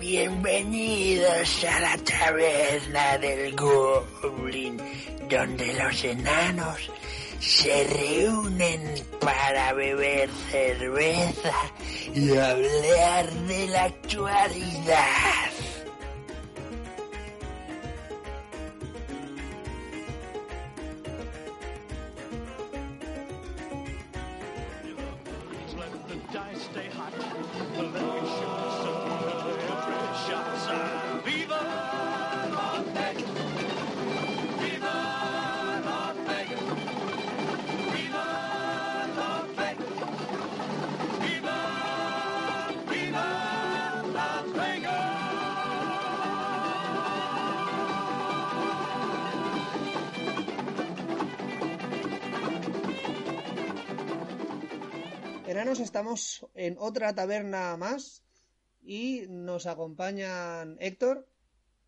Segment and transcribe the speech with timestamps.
[0.00, 4.80] Bienvenidos a la taberna del Goblin,
[5.28, 6.90] donde los enanos
[7.38, 11.54] se reúnen para beber cerveza
[12.14, 15.49] y hablar de la actualidad.
[56.70, 58.22] En otra taberna más
[58.82, 61.26] y nos acompañan Héctor,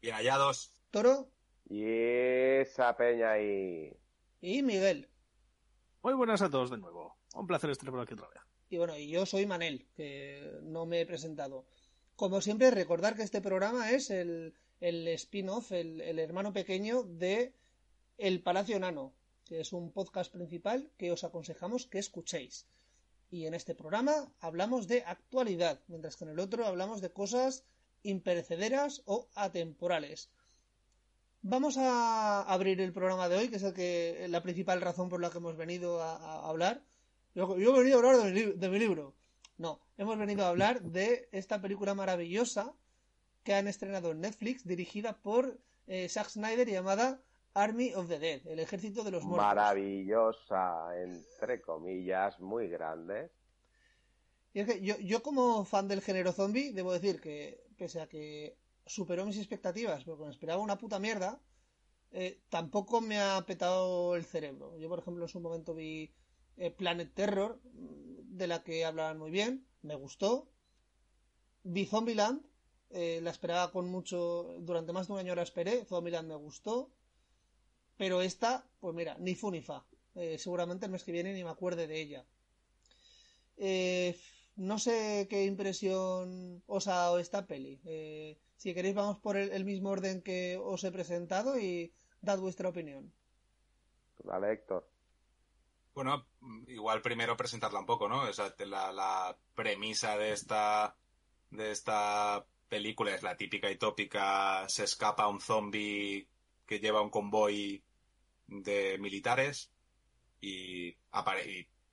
[0.00, 0.72] Bien hallados.
[0.90, 1.30] Toro
[1.68, 3.96] Y esa peña ahí.
[4.40, 5.08] y Miguel.
[6.02, 7.16] Muy buenas a todos de nuevo.
[7.34, 8.42] Un placer estar por aquí otra vez.
[8.68, 11.64] Y bueno, y yo soy Manel, que no me he presentado.
[12.16, 17.54] Como siempre, recordar que este programa es el, el spin-off, el, el hermano pequeño de
[18.18, 22.66] El Palacio Nano, que es un podcast principal que os aconsejamos que escuchéis.
[23.32, 27.64] Y en este programa hablamos de actualidad, mientras que en el otro hablamos de cosas
[28.02, 30.28] imperecederas o atemporales.
[31.40, 35.22] Vamos a abrir el programa de hoy, que es el que, la principal razón por
[35.22, 36.84] la que hemos venido a, hablar.
[37.34, 39.14] Yo, he venido a hablar de mi, libro.
[39.56, 42.74] No, hemos venido a hablar de esta película maravillosa
[43.44, 47.22] que han estrenado en Netflix, dirigida por eh, Zack Snyder llamada
[47.54, 49.46] Army of the Dead, el ejército de los muertos.
[49.46, 53.30] Maravillosa, entre comillas, muy grande.
[54.54, 58.08] Y es que yo, yo como fan del género zombie, debo decir que, pese a
[58.08, 61.40] que superó mis expectativas, porque me esperaba una puta mierda,
[62.10, 64.76] eh, tampoco me ha petado el cerebro.
[64.78, 66.14] Yo, por ejemplo, en su momento vi
[66.56, 70.48] eh, Planet Terror, mm, de la que hablaban muy bien, me gustó.
[71.62, 72.44] Vi Zombieland,
[72.90, 76.90] eh, la esperaba con mucho, durante más de un año la esperé, Zombieland me gustó.
[78.02, 79.86] Pero esta, pues mira, ni fu ni fa.
[80.16, 82.26] Eh, seguramente el mes que viene ni me acuerde de ella.
[83.56, 84.18] Eh,
[84.56, 87.80] no sé qué impresión os ha dado esta peli.
[87.84, 92.40] Eh, si queréis vamos por el, el mismo orden que os he presentado y dad
[92.40, 93.14] vuestra opinión.
[94.24, 94.90] Vale, Héctor.
[95.94, 96.26] Bueno,
[96.66, 98.22] igual primero presentarla un poco, ¿no?
[98.22, 100.96] O sea, la premisa de esta,
[101.50, 106.26] de esta película es la típica y tópica, se escapa un zombie
[106.66, 107.84] que lleva un convoy
[108.62, 109.72] de militares
[110.40, 110.96] y,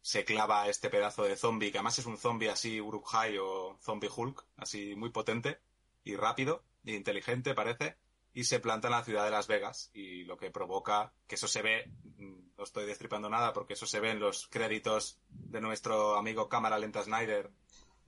[0.02, 4.10] se clava este pedazo de zombie, que además es un zombie así Uruk-hai o zombie
[4.10, 5.60] Hulk, así muy potente
[6.04, 7.98] y rápido e inteligente parece,
[8.34, 11.48] y se planta en la ciudad de Las Vegas y lo que provoca que eso
[11.48, 15.62] se ve, mm, no estoy destripando nada porque eso se ve en los créditos de
[15.62, 17.52] nuestro amigo cámara lenta Snyder,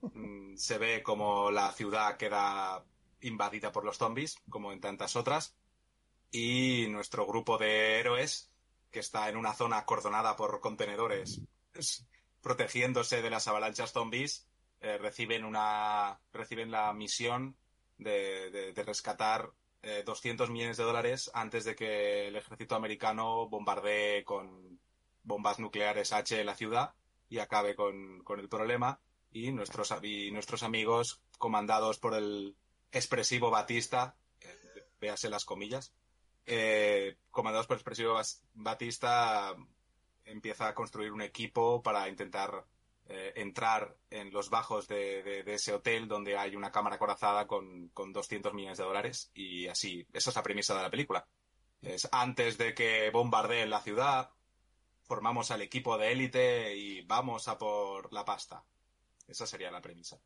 [0.02, 2.84] Mm, se ve como la ciudad queda
[3.20, 5.56] invadida por los zombies, como en tantas otras,
[6.32, 8.50] y nuestro grupo de héroes,
[8.90, 11.40] que está en una zona acordonada por contenedores,
[11.74, 12.06] es-
[12.40, 14.48] protegiéndose de las avalanchas zombies,
[14.80, 17.56] eh, reciben una, reciben la misión
[17.98, 19.52] de, de- de rescatar
[19.84, 24.80] eh, 200 millones de dólares antes de que el ejército americano bombardee con
[25.24, 26.94] bombas nucleares H la ciudad
[27.28, 29.00] y acabe con, con el problema.
[29.32, 32.54] Y nuestros, y nuestros amigos, comandados por el
[32.92, 35.92] expresivo Batista, eh, véase las comillas,
[36.46, 38.20] eh, comandados por el expresivo
[38.54, 39.54] Batista,
[40.24, 42.66] empieza a construir un equipo para intentar
[43.06, 48.12] eh, entrar en los bajos de ese hotel donde hay una cámara corazada con, con
[48.12, 51.26] 200 millones de dólares y así, esa es la premisa de la película.
[51.82, 54.30] Es antes de que bombardeen la ciudad,
[55.02, 58.64] formamos al equipo de élite y vamos a por la pasta.
[59.26, 60.20] Esa sería la premisa.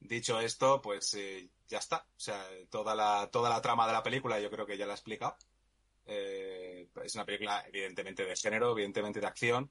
[0.00, 2.06] Dicho esto, pues eh, ya está.
[2.16, 4.94] O sea, toda la, toda la trama de la película yo creo que ya la
[4.94, 5.36] he explicado.
[6.06, 9.70] Eh, es una película evidentemente de género, evidentemente de acción.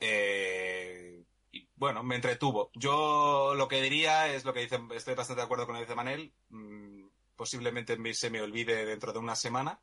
[0.00, 2.70] Eh, y bueno, me entretuvo.
[2.74, 5.86] Yo lo que diría es lo que dice, estoy bastante de acuerdo con lo que
[5.86, 6.34] dice Manel.
[6.50, 7.06] Mm,
[7.36, 9.80] posiblemente me- se me olvide dentro de una semana.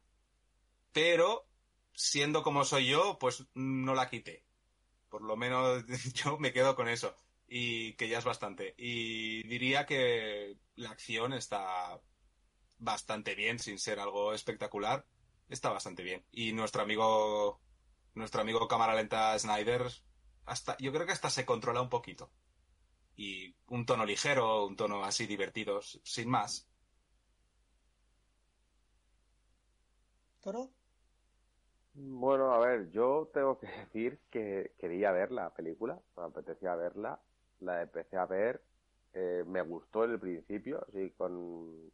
[0.92, 1.48] Pero,
[1.94, 4.46] siendo como soy yo, pues no la quité.
[5.10, 5.86] Por lo menos
[6.16, 7.16] yo me quedo con eso.
[7.48, 8.74] Y que ya es bastante.
[8.78, 12.02] Y diría que la acción está
[12.80, 15.06] bastante bien, sin ser algo espectacular.
[15.52, 16.26] Está bastante bien.
[16.32, 17.62] Y nuestro amigo,
[18.16, 19.84] nuestro amigo cámara lenta Snyder,
[20.46, 22.32] hasta, yo creo que hasta se controla un poquito.
[23.16, 26.68] y un tono ligero, un tono así divertido, sin más.
[30.42, 30.72] ¿Toro?
[31.94, 37.22] Bueno, a ver, yo tengo que decir que quería ver la película, me apetecía verla,
[37.60, 38.64] la empecé a ver,
[39.14, 41.92] eh, me gustó en el principio, así con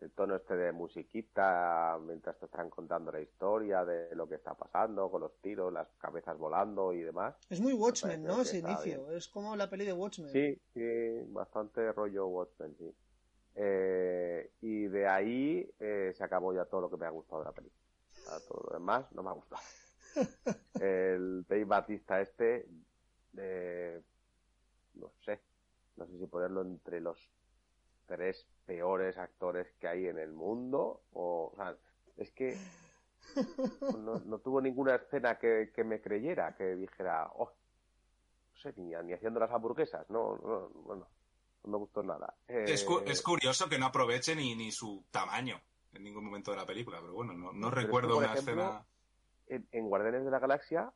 [0.00, 4.54] el tono este de musiquita mientras te están contando la historia de lo que está
[4.54, 7.34] pasando, con los tiros, las cabezas volando y demás.
[7.48, 8.40] Es muy Watchmen, ¿no?
[8.40, 9.10] Ese inicio.
[9.10, 10.30] Es como la peli de Watchmen.
[10.30, 12.94] Sí, sí, bastante rollo Watchmen, sí.
[13.54, 17.46] Eh, y de ahí eh, se acabó ya todo lo que me ha gustado de
[17.46, 17.80] la película.
[18.28, 19.62] A todo lo demás no me ha gustado.
[20.80, 22.66] El Dave Batista este,
[23.36, 24.00] eh,
[24.94, 25.40] no sé,
[25.96, 27.18] no sé si ponerlo entre los
[28.10, 31.76] tres peores actores que hay en el mundo o, o sea,
[32.16, 32.56] es que
[34.04, 37.52] no, no tuvo ninguna escena que, que me creyera, que dijera, oh,
[38.52, 41.06] no sé, ni, ni haciendo las hamburguesas, no, no, bueno,
[41.64, 42.34] no me gustó nada.
[42.48, 45.60] Es, cu- Eh, es curioso que no aproveche ni, ni su tamaño
[45.92, 48.26] en ningún momento de la película, pero bueno, no, no Pero es que, recuerdo una
[48.26, 48.86] ejemplo, escena.
[49.46, 50.92] en, en Guardianes de la Galaxia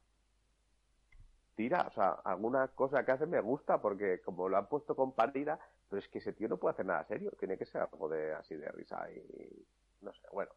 [1.57, 5.13] tira, o sea, alguna cosa que hace me gusta porque como lo han puesto con
[5.13, 5.59] parida,
[5.95, 8.33] pero es que ese tío no puede hacer nada serio, tiene que ser algo de
[8.35, 9.65] así de risa y
[10.01, 10.51] no sé, bueno.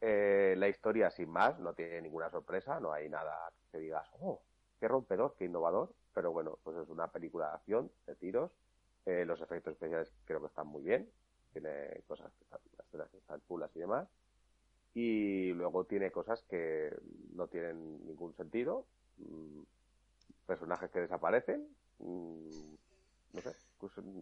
[0.00, 4.40] Eh, la historia sin más, no tiene ninguna sorpresa, no hay nada que digas, oh,
[4.80, 8.50] qué rompedor, qué innovador, pero bueno, pues es una película de acción, de tiros,
[9.04, 11.10] eh, los efectos especiales creo que están muy bien,
[11.52, 14.08] tiene cosas que están, las escenas que están chulas y demás,
[14.94, 16.96] y luego tiene cosas que
[17.34, 18.86] no tienen ningún sentido,
[19.18, 19.60] mm,
[20.46, 21.68] personajes que desaparecen,
[21.98, 22.74] mm,
[23.34, 23.54] no sé,
[23.96, 24.20] mm,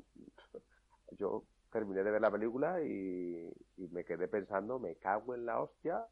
[1.18, 5.60] yo terminé de ver la película y, y me quedé pensando, me cago en la
[5.60, 6.06] hostia,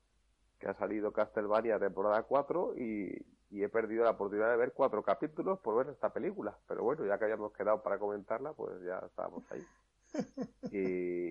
[0.59, 3.15] que ha salido Castlevania temporada 4 y,
[3.51, 6.57] y he perdido la oportunidad de ver cuatro capítulos por ver esta película.
[6.67, 9.63] Pero bueno, ya que habíamos quedado para comentarla, pues ya estábamos ahí.
[10.73, 10.79] Y,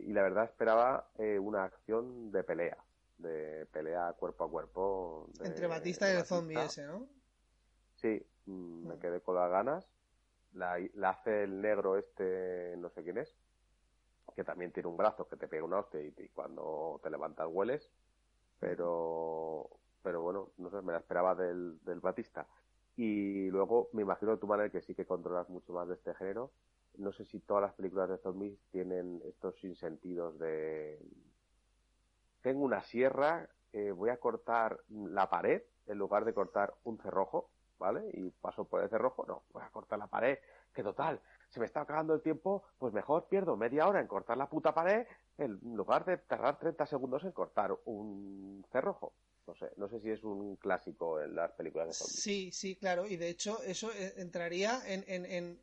[0.09, 2.77] y la verdad esperaba eh, una acción de pelea,
[3.17, 5.27] de pelea cuerpo a cuerpo.
[5.39, 6.35] de- Entre Batista y el Batista.
[6.35, 7.05] zombie ese, ¿no?
[7.95, 8.99] Sí, mm, me Mm.
[8.99, 9.85] quedé con las ganas.
[10.55, 13.35] La, la hace el negro este, no sé quién es,
[14.35, 17.89] que también tiene un brazo que te pega una hostia y, cuando te levantas hueles.
[18.59, 19.69] Pero,
[20.01, 22.47] pero bueno, no sé, me la esperaba del, del Batista.
[22.97, 26.51] Y luego me imagino tú, Manuel, que sí que controlas mucho más de este género.
[26.97, 30.99] No sé si todas las películas de zombies tienen estos sinsentidos de...
[32.41, 37.49] Tengo una sierra, eh, voy a cortar la pared en lugar de cortar un cerrojo,
[37.77, 38.09] ¿vale?
[38.13, 40.37] Y paso por el cerrojo, no, voy a cortar la pared,
[40.73, 41.19] que total,
[41.49, 44.73] se me está acabando el tiempo, pues mejor pierdo media hora en cortar la puta
[44.73, 45.07] pared
[45.37, 49.13] en lugar de tardar 30 segundos en cortar un cerrojo.
[49.47, 52.19] No sé, no sé si es un clásico en las películas de zombies.
[52.19, 53.07] Sí, sí, claro.
[53.07, 55.61] Y de hecho, eso eh, entraría en, en,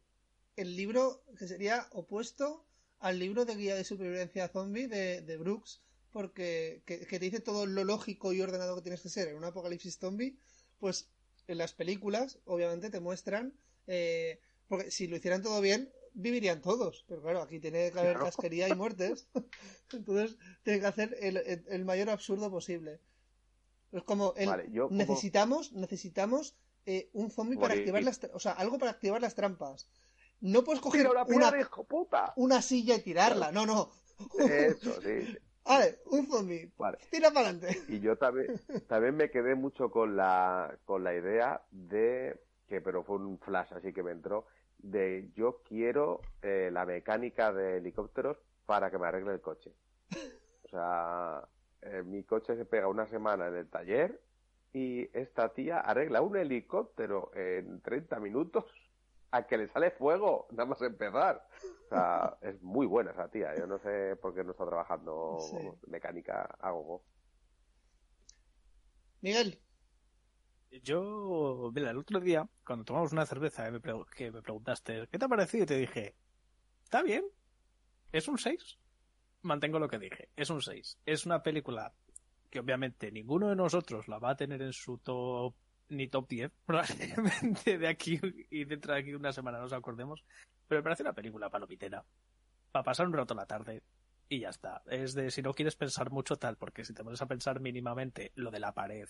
[0.57, 2.65] el libro que sería opuesto
[3.01, 5.83] al libro de guía de supervivencia zombie de, de Brooks,
[6.13, 9.37] porque que, que te dice todo lo lógico y ordenado que tienes que ser en
[9.37, 10.39] un apocalipsis zombie,
[10.79, 11.11] pues
[11.49, 13.55] en las películas, obviamente, te muestran.
[13.87, 17.05] eh, porque si lo hicieran todo bien, vivirían todos.
[17.09, 18.25] Pero claro, aquí tiene que haber Claro.
[18.25, 19.27] casquería y muertes.
[19.93, 23.01] Entonces, tiene que hacer el, el- el mayor absurdo posible.
[23.91, 26.55] Es como el, Vale, yo como- necesitamos, necesitamos
[26.87, 29.89] eh, un zombie para activar las, o sea, algo para activar las trampas.
[30.41, 31.53] No puedes coger ¡Tira una
[32.37, 33.93] una silla y tirarla, no, no.
[34.39, 35.37] Eso, sí.
[35.65, 36.99] Vale, un zombie, Vale.
[37.11, 37.79] tira para adelante.
[37.89, 43.05] Y yo también, también me quedé mucho con la, con la idea de, que pero
[43.05, 44.47] fue un flash así que me entró,
[44.79, 49.73] de yo quiero eh, la mecánica de helicópteros para que me arregle el coche.
[50.65, 51.47] O sea,
[51.83, 54.21] eh, mi coche se pega una semana en el taller
[54.73, 58.65] y esta tía arregla un helicóptero en 30 minutos
[59.33, 61.49] a que le sale fuego, nada más empezar.
[61.87, 63.57] O sea, es muy buena esa tía.
[63.59, 65.57] Yo no sé por qué no está trabajando Sí.
[65.89, 67.05] mecánica a gogo.
[69.21, 69.63] Miguel,
[70.83, 73.81] Yo, mira, el otro día, cuando tomamos una cerveza, eh, me
[74.17, 75.65] que me preguntaste, ¿qué te ha parecido?
[75.65, 76.17] Y te dije,
[76.83, 77.25] está bien,
[78.11, 78.79] es un 6.
[79.43, 80.99] Mantengo lo que dije, es un 6.
[81.05, 81.95] Es una película
[82.51, 85.55] que obviamente ninguno de nosotros la va a tener en su top,
[85.89, 88.21] ni top 10, probablemente de aquí
[88.51, 90.25] y dentro de aquí una semana nos acordemos,
[90.69, 92.05] pero me parece una película palomitera,
[92.71, 93.83] para pasar un rato la tarde
[94.29, 94.83] y ya está.
[94.87, 98.33] Es de si no quieres pensar mucho tal, porque si te pones a pensar mínimamente
[98.35, 99.09] lo de la pared,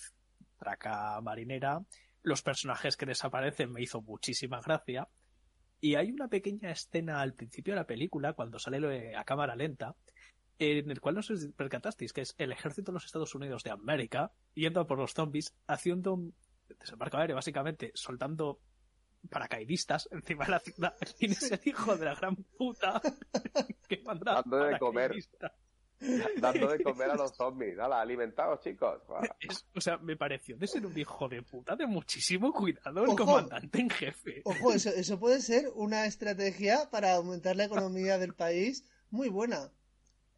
[0.59, 1.81] traca marinera,
[2.23, 5.09] los personajes que desaparecen me hizo muchísima gracia.
[5.81, 9.97] Y hay una pequeña escena al principio de la película, cuando sale a cámara lenta,
[10.59, 13.71] en el cual no si percatasteis, que es el ejército de los Estados Unidos de
[13.71, 16.21] América yendo por los zombies, haciendo
[16.79, 18.61] desembarco aéreo, básicamente, soltando
[19.31, 20.95] paracaidistas encima de la ciudad.
[21.19, 23.01] ¿Quién es el hijo de la gran puta
[23.89, 25.13] que manda Dando de comer.
[26.41, 27.79] Dando de comer a los zombies.
[27.79, 29.01] Hala, alimentados, chicos.
[29.41, 33.11] Es- o sea, me pareció de ser un hijo de puta de muchísimo cuidado el
[33.11, 33.17] Ojo.
[33.19, 34.43] comandante en jefe.
[34.45, 39.71] Ojo, eso, eso puede ser una estrategia para aumentar la economía del país muy buena.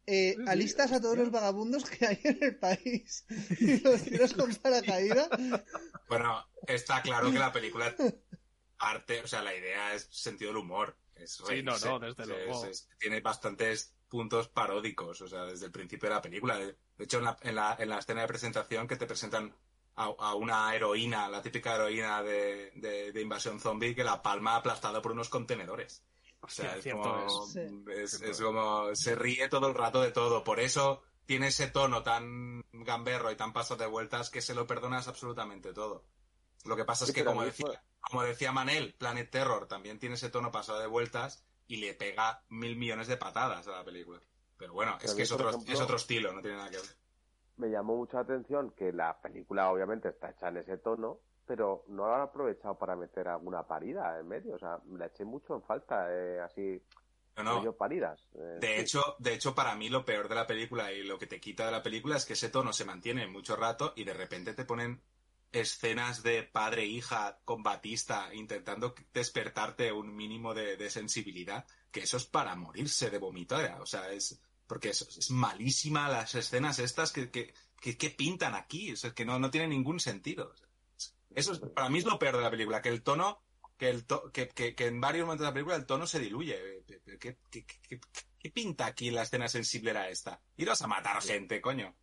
[0.07, 3.25] Eh, alistas a todos los vagabundos que hay en el país
[3.59, 5.29] y los tiras con paracaídas.
[6.07, 7.95] Bueno, está claro que la película
[8.77, 10.95] arte, o sea, la idea es sentido del humor.
[11.15, 12.65] Es Sí, no, no, desde Es- luego.
[12.65, 16.57] es- tiene bastantes puntos paródicos, o sea, desde el principio de la película.
[16.57, 19.55] De hecho, en la, en la, en la escena de presentación que te presentan
[19.95, 24.55] a, a una heroína, la típica heroína de, de- de invasión zombie, que la palma
[24.57, 26.03] aplastado por unos contenedores.
[26.41, 28.13] O sea, es cierto como, es.
[28.13, 30.43] es, es como, se ríe todo el rato de todo.
[30.43, 34.67] Por eso tiene ese tono tan gamberro y tan paso de vueltas que se lo
[34.67, 36.05] perdonas absolutamente todo.
[36.65, 40.29] Lo que pasa es que, como decía, como decía Manel, Planet Terror también tiene ese
[40.29, 44.19] tono pasado de vueltas y le pega mil millones de patadas a la película.
[44.57, 46.77] Pero bueno, Pero es que es otro, ejemplo- es otro estilo, no tiene nada que
[46.77, 46.85] ver.
[47.57, 52.07] Me llamó mucha atención que la película obviamente está hecha en ese tono, pero no
[52.07, 54.55] la han aprovechado para meter alguna parida en medio.
[54.55, 56.81] O sea, la eché mucho en falta, eh, así,
[57.37, 57.73] No, no.
[57.73, 58.27] paridas.
[58.35, 58.81] eh, De sí.
[58.81, 61.65] hecho, de hecho, para mí lo peor de la película y lo que te quita
[61.65, 64.65] de la película es que ese tono se mantiene mucho rato y de repente te
[64.65, 65.01] ponen
[65.51, 72.01] escenas de padre e hija con Batista intentando despertarte un mínimo de, de sensibilidad, que
[72.01, 73.79] eso es para morirse de vomitar.
[73.81, 78.55] O sea, es porque es, es malísima las escenas estas que, que, que, que pintan
[78.55, 80.53] aquí, o sea, que no, no tiene ningún sentido.
[81.35, 83.41] Eso es, para mí es lo peor de la película, que el tono
[83.77, 86.19] que, el to- que, que, que en varios momentos de la película el tono se
[86.19, 86.83] diluye.
[86.87, 87.99] ¿Qué, qué, qué, qué-
[88.39, 90.39] qué pinta aquí la escena sensiblera esta?
[90.57, 91.93] Iros a matar gente, coño.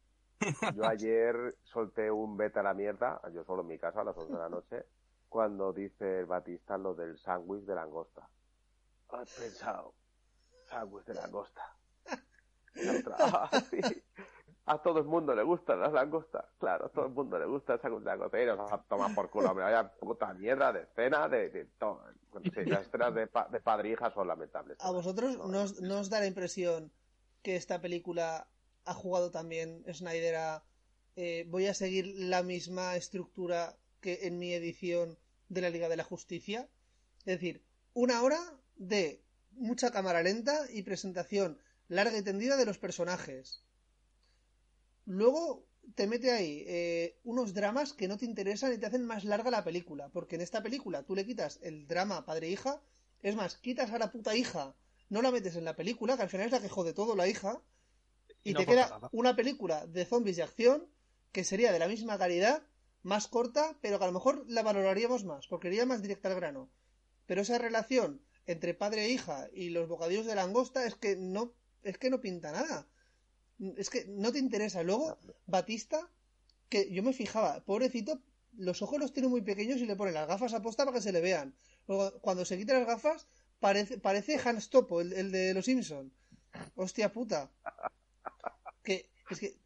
[0.77, 4.17] Yo ayer solté un beta a la mierda, yo solo en mi casa a las
[4.17, 4.85] 11 de la noche,
[5.29, 8.29] cuando dice el Batista lo del sándwich de langosta.
[9.11, 9.95] Has pensado,
[10.69, 11.77] sándwich de langosta.
[12.75, 13.81] La otra, "Ah, sí.
[14.67, 16.45] A todo el mundo le gustan las langostas.
[16.59, 18.41] Claro, a todo el mundo le gusta de langosta.
[18.43, 22.01] Y nos a tomar por culo, hombre, vaya puta mierda de escena, de, de todo.
[22.55, 24.79] Sí, las escenas de, pa- de padre e hija son lamentables.
[24.81, 26.93] ¿A vosotros No, no os, no os da la impresión
[27.43, 28.47] que esta película
[28.85, 30.65] ha jugado también Snyder a
[31.17, 35.97] eh, voy a seguir la misma estructura que en mi edición de la Liga de
[35.97, 36.69] la Justicia?
[37.19, 37.63] Es decir,
[37.95, 38.39] una hora
[38.77, 43.63] de mucha cámara lenta y presentación larga y tendida de los personajes.
[45.05, 49.25] Luego te mete ahí eh, unos dramas que no te interesan y te hacen más
[49.25, 50.09] larga la película.
[50.11, 52.81] Porque en esta película tú le quitas el drama padre-hija.
[53.23, 54.75] Es más, quitas a la puta hija,
[55.09, 57.29] no la metes en la película, que al final es la que jode todo la
[57.29, 57.63] hija.
[58.45, 59.13] Y, Y no te queda nada.
[59.13, 60.89] una película de zombies de acción
[61.33, 62.63] que sería de la misma calidad,
[63.03, 66.35] más corta, pero que a lo mejor la valoraríamos más, porque iría más directa al
[66.37, 66.71] grano.
[67.27, 71.55] Pero esa relación entre padre e hija y los bocadillos de langosta es que no,
[71.83, 72.89] es que no pinta nada.
[73.77, 74.83] Es que no te interesa.
[74.83, 76.09] Luego, Batista,
[76.69, 78.19] que yo me fijaba, pobrecito,
[78.57, 81.03] los ojos los tiene muy pequeños y le pone las gafas a posta para que
[81.03, 81.55] se le vean.
[81.87, 83.27] Luego, cuando se quita las gafas,
[83.61, 86.13] parece, parece Hans Topo, el, el de los Simpson.
[86.77, 87.51] Hostia puta.
[88.83, 89.57] Que, es que,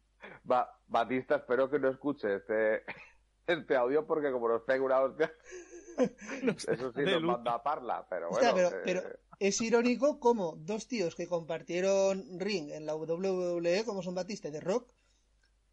[0.43, 2.83] Ba- Batista, espero que no escuche este,
[3.47, 5.33] este audio porque como nos pega una hostia,
[5.97, 8.69] eso sí nos manda a parla, pero Hostia, bueno.
[8.69, 14.01] pero, eh, pero es irónico como dos tíos que compartieron ring en la WWE, como
[14.03, 14.89] son Batista y The Rock,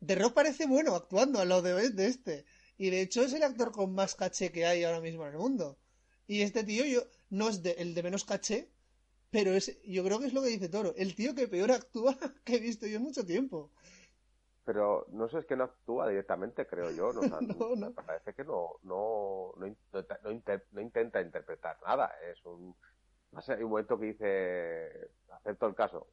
[0.05, 2.45] The Rock parece bueno actuando al lado de, de este.
[2.77, 5.39] Y de hecho es el actor con más caché que hay ahora mismo en el
[5.39, 5.79] mundo.
[6.27, 8.69] Y este tío yo no es de- el de menos caché,
[9.31, 12.19] pero es, yo creo que es lo que dice Toro, el tío que peor actúa
[12.45, 13.71] que he visto yo en mucho tiempo.
[14.65, 17.13] Pero no sé, es que no actúa directamente, creo yo.
[17.13, 17.93] No, O sea, No, no.
[17.93, 20.33] Parece que no, no, no, no
[20.73, 22.11] no intenta interpretar nada.
[22.31, 22.75] Es un.
[23.49, 25.11] Hay un momento que dice.
[25.31, 26.09] Acepto el caso.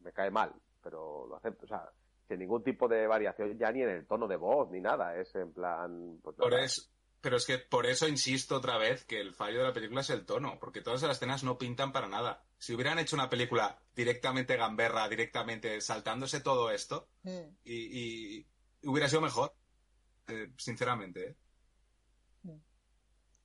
[0.00, 1.64] Me cae mal, pero lo acepto.
[1.64, 1.90] O sea,
[2.28, 5.16] sin ningún tipo de variación, ya ni en el tono de voz ni nada.
[5.16, 6.18] Es en plan.
[6.22, 6.82] Pues, Por eso,
[7.20, 10.10] pero es que por eso insisto otra vez que el fallo de la película es
[10.10, 12.44] el tono, porque todas las escenas no pintan para nada.
[12.58, 17.56] Si hubieran hecho una película directamente gamberra, directamente saltándose todo esto, Mm.
[17.64, 18.46] y, y
[18.84, 19.52] hubiera sido mejor,
[20.28, 21.30] eh, sinceramente.
[21.30, 21.36] ¿eh?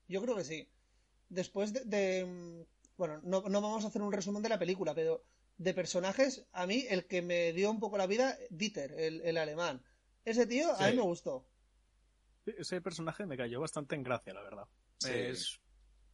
[0.07, 0.69] Yo creo que sí.
[1.29, 1.81] Después de...
[1.85, 5.23] de, mm, bueno, no, no vamos a hacer un resumen de la película, pero
[5.57, 9.37] de personajes, a mí el que me dio un poco la vida, Dieter, el, el
[9.37, 9.83] alemán.
[10.25, 11.45] Ese tío a mí me gustó.
[12.45, 14.65] Ese personaje me cayó bastante en gracia, la verdad.
[14.99, 15.11] Sí.
[15.11, 15.59] Es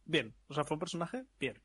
[0.04, 0.34] bien.
[0.48, 1.60] O sea, fue un personaje bien.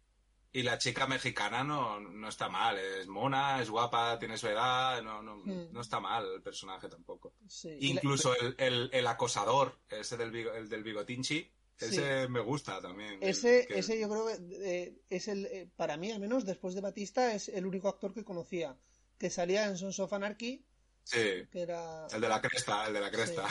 [0.51, 5.01] Y la chica mexicana no, no está mal, es mona, es guapa, tiene su edad,
[5.03, 5.73] no, no, Hmm.
[5.73, 7.33] no está mal el personaje tampoco.
[7.47, 7.69] Sí.
[7.77, 12.39] Y la- Incluso el, el- el acosador, ese del, bigo- el del bigotinchi, Ese me
[12.39, 13.17] gusta también.
[13.21, 16.73] Ese, que- ese yo creo que eh, es el, eh, para mí al menos, después
[16.75, 18.77] de Batista, es el único actor que conocía.
[19.17, 20.65] Que salía en Sons of Anarchy,
[21.03, 21.19] Sí,
[21.51, 23.45] que era el de la cresta, el de la cresta.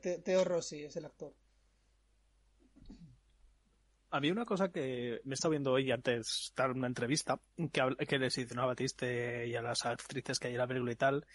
[0.00, 1.32] Te- Teo Rossi, es el actor.
[4.10, 7.40] A mí una cosa que me he estado viendo hoy antes de dar una entrevista
[7.72, 10.92] que, que les hicieron a Batiste y a las actrices que hay en la película
[10.92, 11.26] y tal,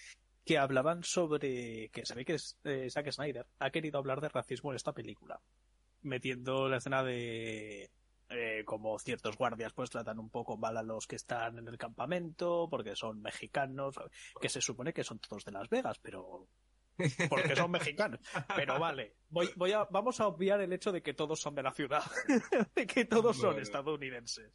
[0.45, 4.29] que hablaban sobre que se ve que es- eh, Zack Snyder ha querido hablar de
[4.29, 5.41] racismo en esta película,
[6.07, 7.89] metiendo la escena de
[8.29, 11.77] eh, como ciertos guardias pues tratan un poco mal a los que están en el
[11.77, 13.95] campamento porque son mexicanos,
[14.41, 16.47] que se supone que son todos de Las Vegas, pero
[17.29, 18.19] porque son mexicanos.
[18.55, 21.63] Pero vale, voy, voy a, vamos a obviar el hecho de que todos son de
[21.63, 22.03] la ciudad,
[22.75, 23.61] de que todos son Bueno.
[23.61, 24.51] estadounidenses.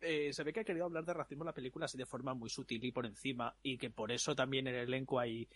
[0.00, 2.34] Eh, se ve que ha querido hablar de racismo en la película así de forma
[2.34, 5.48] muy sutil y por encima, y que por eso también en el elenco hay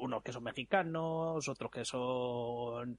[0.00, 2.98] unos que son mexicanos, otros que son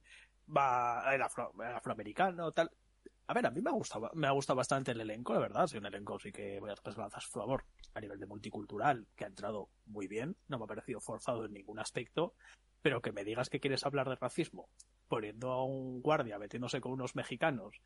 [0.54, 2.70] va, el afro- afroamericano, tal.
[3.26, 5.66] A ver, a mí me ha gustado, me ha gustado bastante el elenco, la verdad.
[5.66, 7.64] Sí, un elenco sí que voy a dar a su favor
[7.94, 11.52] a nivel de multicultural, que ha entrado muy bien, no me ha parecido forzado en
[11.52, 12.34] ningún aspecto,
[12.80, 14.70] pero que me digas que quieres hablar de racismo
[15.08, 17.80] poniendo a un guardia metiéndose con unos mexicanos,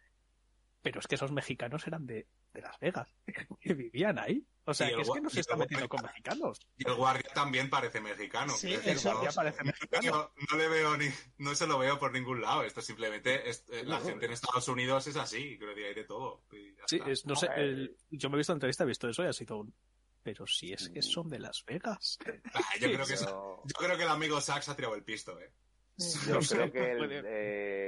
[0.83, 3.09] pero es que esos mexicanos eran de, de Las Vegas,
[3.61, 4.47] que vivían ahí.
[4.65, 6.61] O sea, que es que no se está metiendo con mexicanos.
[6.77, 8.53] Y el guardia también parece mexicano.
[8.53, 10.33] Sí, decir, eso- no, ya parece mexicano.
[10.51, 11.07] no le veo ni,
[11.39, 12.63] no se lo veo por ningún lado.
[12.63, 16.05] Esto simplemente es, eh, la gente en Estados Unidos es así, creo que hay de
[16.05, 16.45] todo.
[16.53, 17.11] y ya Sí, está.
[17.11, 19.57] es, no sé, el- yo me he visto entrevista, he visto eso y ha sido
[19.59, 19.75] un...
[20.23, 22.19] Pero si es que son de Las Vegas.
[22.55, 25.53] Ah, yo, creo que, yo creo que el amigo Sax ha tirado el pisto, eh.
[26.29, 27.23] Yo creo que el, puede-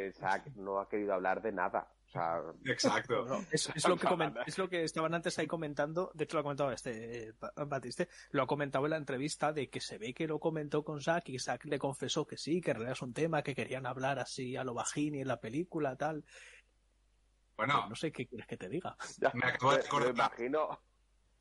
[0.09, 1.89] eh, Zack no ha querido hablar de nada.
[2.15, 3.25] Sea, Exacto.
[3.27, 4.07] No, es, es lo que
[4.47, 7.53] es lo que estaban antes ahí comentando, de hecho lo ha comentado este eh, Ba-
[7.67, 11.01] Batiste, lo ha comentado en la entrevista de que se ve que lo comentó con
[11.03, 13.85] Zack y Zack le confesó que sí, que en realidad es un tema que querían
[13.85, 16.25] hablar así a lo bajín y en la película tal.
[17.57, 18.97] Bueno, Pues no sé qué quieres que te diga.
[19.19, 20.13] ya Me acabo de acordar.
[20.15, 20.81] me imagino.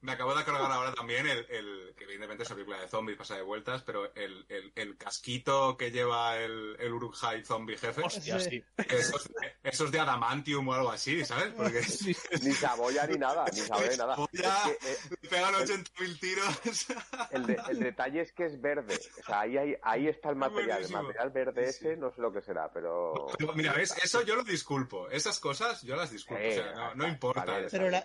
[0.04, 3.18] Me acabo de acordar ahora también el, el- que evidentemente es una película de zombies,
[3.18, 8.02] pasa de vueltas, pero el, el, el casquito que lleva el, el Uruk-hai zombie jefe,
[8.04, 8.64] Hostia, Sí.
[8.90, 9.30] esos,
[9.64, 11.54] esos de adamantium o algo así, ¿sabes?
[11.56, 11.82] Porque
[12.44, 14.16] Ni saboya ni nada, ni saboya ni nada.
[14.32, 16.86] Es que, eh, pegan 80.000 tiros.
[17.32, 19.00] el, de- el detalle es que es verde.
[19.22, 20.84] O sea, ahí, hay- ahí está el material.
[20.84, 23.28] El material verde ese no sé lo que será, pero.
[23.38, 23.96] Pero mira, ¿ves?
[24.04, 25.10] Eso yo lo disculpo.
[25.10, 26.44] Esas cosas yo las disculpo.
[26.44, 27.46] o sea, no, no importa.
[27.46, 28.04] vale, Pero la.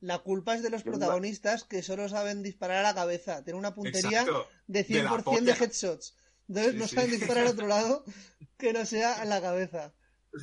[0.00, 3.42] La culpa es de los protagonistas que solo saben disparar a la cabeza.
[3.44, 4.46] Tienen una puntería Exacto.
[4.66, 5.56] de De la 100% de, polla.
[5.56, 6.16] headshots.
[6.48, 6.96] Entonces Sí, no sí.
[6.96, 8.04] saben disparar a otro lado
[8.58, 9.94] que no sea a la cabeza.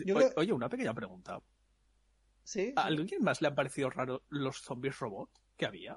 [0.05, 1.39] Yo Oye, creo- oye, una pequeña pregunta.
[2.43, 2.73] ¿Sí?
[2.75, 5.95] ¿A alguien más le han parecido raro los zombies robot que había?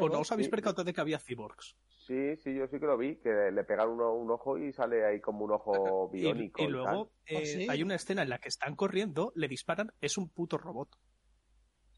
[0.00, 0.50] ¿O no os habéis sí.
[0.50, 1.76] percatado de que había cyborgs?
[2.06, 5.04] Sí, sí, yo sí que lo vi, que le pegan uno, un ojo y sale
[5.04, 6.62] ahí como un ojo biónico.
[6.62, 7.66] y y luego ¿Ah, eh, sí?
[7.68, 10.88] hay una escena en la que están corriendo, le disparan, es un puto robot.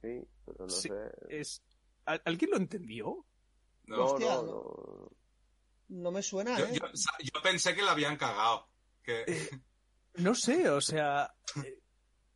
[0.03, 0.89] Sí, pero no Sí.
[0.89, 0.95] sé.
[1.29, 1.63] Es...
[2.07, 3.25] ¿Al- ¿Alguien lo entendió?
[3.87, 4.53] No, No, Hostia, no, no.
[4.53, 5.11] no.
[5.89, 6.73] No me suena, yo, ¿eh?
[6.75, 6.87] yo-
[7.35, 8.69] yo pensé que lo habían cagado.
[9.03, 9.25] Que,
[10.15, 11.35] No sé, o sea...
[11.65, 11.79] eh,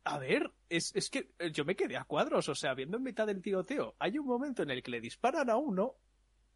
[0.03, 3.03] A ver, es, es que eh, yo me quedé a cuadros, o sea, viendo en
[3.03, 5.95] mitad del tiroteo, hay un momento en el que le disparan a uno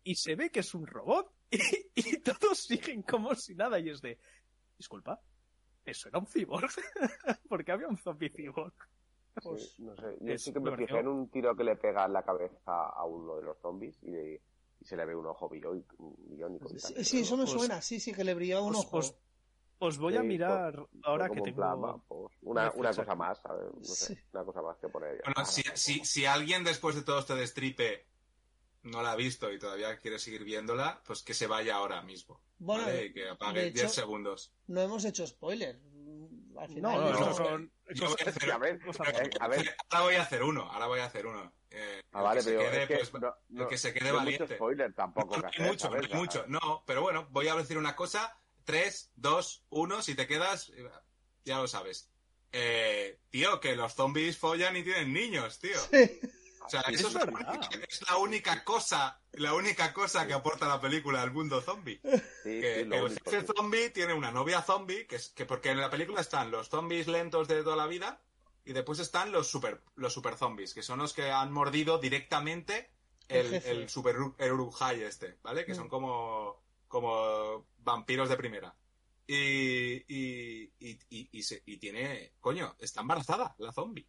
[0.04, 1.60] y se ve que es un robot y,
[1.96, 4.20] y todos siguen como si nada y es de...
[4.78, 5.20] Disculpa,
[5.86, 6.70] eso era un cyborg.
[7.50, 8.74] Porque había un zombie cyborg.
[9.44, 10.18] Pues, Sí, no sé.
[10.22, 12.84] Yo es- sí que me fijé en un tiro que le pega en la cabeza
[12.90, 14.42] a uno de los zombies y, le-
[14.80, 15.84] y se le ve un ojo bió-
[16.28, 16.70] biónico.
[16.70, 17.82] sí, sí, eso me Pues- suena.
[17.82, 18.98] Sí, sí, que le brillaba un Os- ojo.
[18.98, 19.16] os-
[19.82, 22.04] Os voy a Sí, mirar ahora que tengo...
[22.10, 23.74] pues, una, cosa más, ¿sabes?
[23.74, 24.22] No sé, Sí.
[24.34, 25.22] una cosa más que poner.
[25.24, 28.06] bueno, si, si, si alguien después de todo este destripe
[28.84, 32.42] no la ha visto y todavía quiere seguir viéndola, pues que se vaya ahora mismo.
[32.58, 33.06] Bueno, ¿vale?
[33.06, 34.52] Y que apague de hecho- 10 segundos.
[34.68, 35.80] No hemos hecho spoiler.
[36.60, 37.46] Al final, No, no, yo- esos no.
[37.46, 37.72] son...
[37.94, 39.76] Yo voy a hacer- A ver, Cosa eh, a ver.
[39.90, 41.54] Ahora voy a hacer uno, ahora voy a hacer uno.
[41.72, 43.94] Eh, Ah, vale, que se pero quede, es que pues, no, no- el que se
[43.94, 44.44] quede no valiente.
[44.44, 46.46] mucho spoiler tampoco No hacer, mucho, mucho.
[46.48, 48.36] No, pero bueno, voy a decir una cosa.
[48.66, 50.90] 3, 2, 1, si te quedas, eh,
[51.46, 52.12] ya lo sabes.
[52.52, 55.78] Eh, tío, que los zombies follan y tienen niños, tío.
[56.78, 57.56] O sea, eso es es, la verdad.
[57.56, 62.00] única- es la única cosa, la única cosa que aporta la película al mundo zombie.
[62.04, 63.54] Sí, Que sí, el único, jefe sí.
[63.56, 67.08] zombie tiene una novia zombie, que es que porque en la película están los zombies
[67.08, 68.22] lentos de toda la vida
[68.66, 72.92] y después están los super, los super zombies, que son los que han mordido directamente
[73.28, 75.64] El el, super el Uruk-hai este, ¿vale?
[75.66, 75.90] Que son Mm.
[75.90, 78.76] como, como vampiros de primera.
[79.28, 84.08] Y, y, y, y, y se- y tiene, coño, está embarazada la zombie.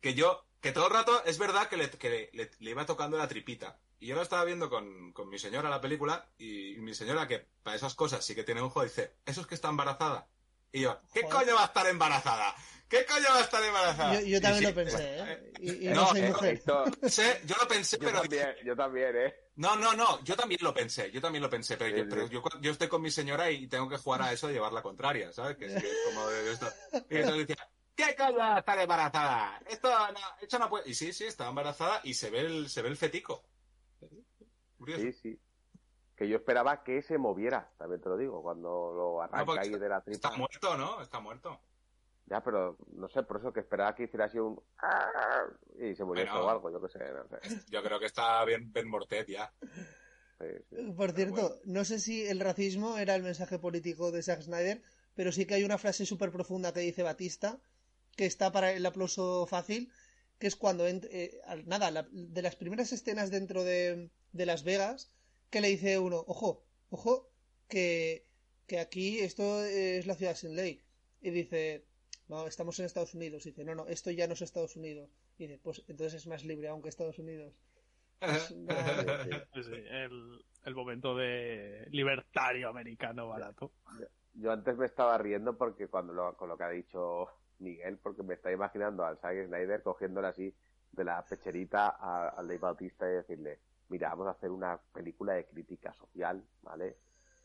[0.00, 3.18] Que yo, que todo el rato es verdad que le, que le, le iba tocando
[3.18, 3.78] la tripita.
[4.00, 7.46] Y yo lo estaba viendo con, con mi señora la película y mi señora que
[7.62, 10.26] para esas cosas sí que tiene ojo dice, eso es que está embarazada.
[10.72, 11.36] Y yo, ¿qué Joder.
[11.36, 12.54] coño va a estar embarazada?
[12.88, 14.20] ¿Qué coño va a estar embarazada?
[14.22, 15.52] Yo, también sí, lo pensé, ¿eh?
[15.60, 16.54] Y, y no, No, soy eh, mujer.
[16.54, 19.34] Esto- pensé- yo lo pensé, yo pero también, yo también, ¿eh?
[19.56, 22.26] No, no, no, yo también lo pensé, yo también lo pensé, pero, Sí, yo, pero
[22.26, 22.32] sí.
[22.34, 24.82] yo, yo estoy con mi señora y tengo que jugar a eso de llevar la
[24.82, 25.56] contraria, ¿sabes?
[25.58, 26.66] Que es, que como de esto.
[27.10, 29.60] Y entonces decía, ¿qué coño estar embarazada?
[29.66, 30.88] Esto no, esto no puede...
[30.88, 33.44] Y sí, sí, estaba embarazada y se ve el, se ve el fetico.
[34.78, 35.02] Curioso.
[35.02, 35.40] Sí, sí.
[36.16, 39.70] Que yo esperaba que se moviera, también te lo digo, cuando lo No, arranca ahí
[39.70, 40.28] de la tripa.
[40.28, 41.00] Está muerto, ¿no?
[41.02, 41.60] Está muerto.
[42.26, 44.60] Ya, pero no sé, por eso que esperaba que hiciera así un...
[45.78, 46.46] Y se muriese Bueno.
[46.46, 47.60] o algo, yo qué sé, no sé.
[47.68, 49.52] Yo creo que está bien Ben Mortet ya.
[50.40, 50.92] Sí, sí.
[50.96, 51.56] Por cierto, bueno.
[51.64, 54.82] no sé si el racismo era el mensaje político de Zack Snyder,
[55.14, 57.58] pero sí que hay una frase súper profunda que dice Batista,
[58.16, 59.90] que está para el aplauso fácil,
[60.38, 65.10] que es cuando, eh, nada, la- de las primeras escenas dentro de, de Las Vegas,
[65.50, 67.28] que le dice uno, ojo, ojo,
[67.68, 68.26] que,
[68.66, 70.82] que aquí esto es la ciudad sin ley.
[71.20, 71.84] Y dice,
[72.28, 73.46] no, estamos en Estados Unidos.
[73.46, 75.08] Y dice, no, no, esto ya no es Estados Unidos.
[75.38, 77.54] Y dice, pues entonces es más libre, aunque Estados Unidos.
[78.20, 79.24] Es una-
[79.54, 83.70] Sí, sí, el, el momento de libertario americano barato.
[84.34, 88.22] Yo antes me estaba riendo porque cuando lo, con lo que ha dicho Miguel, porque
[88.22, 90.54] me estaba imaginando al Zack Snyder cogiéndole así
[90.92, 91.88] de la pecherita
[92.28, 96.98] al Dave Bautista y decirle, mira, vamos a hacer una película de crítica social, ¿vale?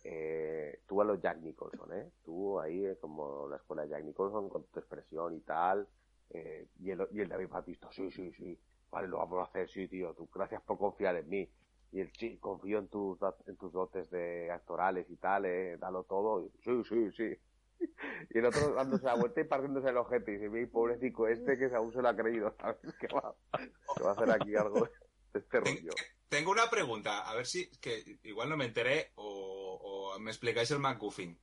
[0.03, 2.11] Eh, tú a los Jack Nicholson, ¿eh?
[2.23, 5.87] Tú ahí eh, como la escuela de Jack Nicholson con tu expresión y tal.
[6.29, 8.59] eh, y, el, y el David Bautista, sí, sí, sí,
[8.91, 11.49] vale, lo vamos a hacer, sí, tío, tú gracias por confiar en mí.
[11.91, 16.03] Y el sí, confío en tus, en tus dotes de actorales y tal, eh, dalo
[16.03, 16.45] todo.
[16.45, 17.35] Y, sí, sí, sí.
[18.31, 20.31] Y el otro dándose la vuelta y partiéndose el ojete.
[20.31, 22.77] Y dice, mi pobrecito este que aún se lo ha creído, ¿sabes?
[22.99, 24.87] Que va, que va a hacer aquí algo
[25.33, 25.91] de este rollo.
[26.27, 30.69] Tengo una pregunta, a ver si, que igual no me enteré o, o me explicáis
[30.71, 31.39] el McGuffin.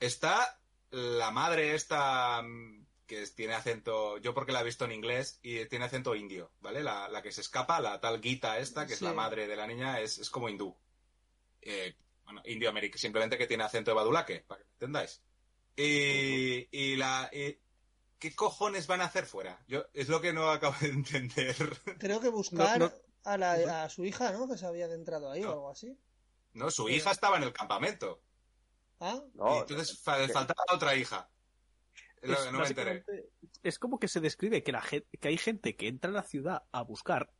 [0.00, 0.58] Está
[0.90, 5.64] la madre esta mm, que tiene acento, yo porque la he visto en inglés y
[5.66, 6.82] tiene acento indio, ¿vale?
[6.82, 9.66] La, la que se escapa, la tal Gita esta, que es la madre de la
[9.66, 10.76] niña, es, es como hindú.
[11.62, 15.22] Eh, bueno, indio americano, simplemente que tiene acento de badulaque, para que me entendáis.
[15.76, 17.30] Y, y la...
[17.32, 17.58] y-
[18.18, 19.62] ¿Qué cojones van a hacer fuera?
[19.68, 21.54] Yo es lo que no acabo de entender.
[21.98, 22.92] Creo que buscar No, no.
[23.24, 24.48] A, la, a su hija, ¿no?
[24.48, 25.98] Que se había adentrado ahí o algo así.
[26.54, 28.22] No, su hija estaba en el campamento.
[29.00, 31.28] Ah, No, y entonces fa- que- faltaba otra hija.
[32.22, 33.04] Es lo Es que no me enteré.
[33.62, 36.22] es como que se describe que, la gen- que hay gente que entra a la
[36.22, 37.30] ciudad a buscar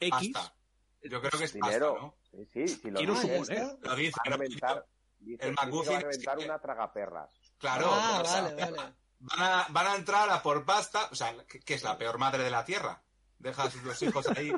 [0.00, 0.30] X.
[0.32, 0.56] Pasta.
[1.02, 1.92] Yo creo que es dinero.
[1.94, 2.18] pasta, ¿no?
[2.52, 3.78] Sí, sí, sí, lo Quiero suponer.
[3.82, 4.16] Lo dice.
[4.18, 4.36] Va a ¿no?
[4.36, 4.86] reventar,
[5.20, 7.40] dice, el dice que McGuffin va a es reventar que- una tragaperras.
[7.64, 8.92] Claro, ah, o sea, vale, vale.
[9.20, 12.18] Van, a, van a entrar a por pasta, o sea, que, que es la peor
[12.18, 13.02] madre de la tierra.
[13.38, 14.52] Deja a sus dos hijos ahí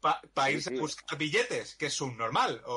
[0.00, 0.76] para Sí, irse sí.
[0.76, 2.62] a buscar billetes, que es subnormal.
[2.66, 2.72] O,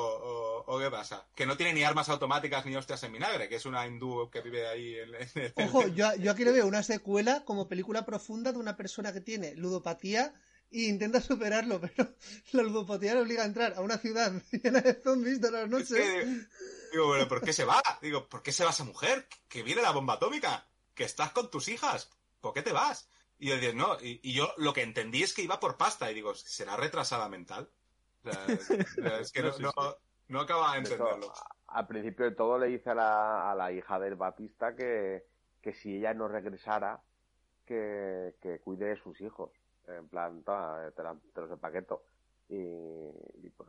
[0.66, 1.26] o, ¿O qué pasa?
[1.34, 4.40] Que no tiene ni armas automáticas ni hostias en vinagre, que es una hindú que
[4.40, 8.04] vive ahí en, en- en- Ojo, yo, yo aquí le veo una secuela como película
[8.04, 10.32] profunda de una persona que tiene ludopatía
[10.72, 12.14] e intenta superarlo, pero
[12.52, 15.70] la ludopatía le obliga a entrar a una ciudad llena de zombies de las Es
[15.70, 15.90] noches.
[15.90, 16.46] que,
[16.92, 17.82] digo, bueno, ¿por qué se va?
[18.02, 19.28] Digo, ¿por qué se va esa mujer?
[19.48, 23.08] Que viene la bomba atómica, que estás con tus hijas, ¿por qué te vas?
[23.38, 26.10] Y yo digo, no, y, y yo lo que entendí es que iba por pasta,
[26.10, 27.70] y digo, ¿será retrasada mental?
[28.24, 28.46] O sea,
[29.20, 29.72] es que no, No,
[30.28, 31.32] no, acaba de Eso, entenderlo.
[31.68, 35.24] al principio de todo le dice a la, a la hija del Batista que,
[35.62, 37.02] que si ella no regresara,
[37.66, 39.52] que, que cuide de sus hijos.
[39.88, 42.02] En plan, toma, te, la- te los empaqueto.
[42.48, 43.68] Y, y pues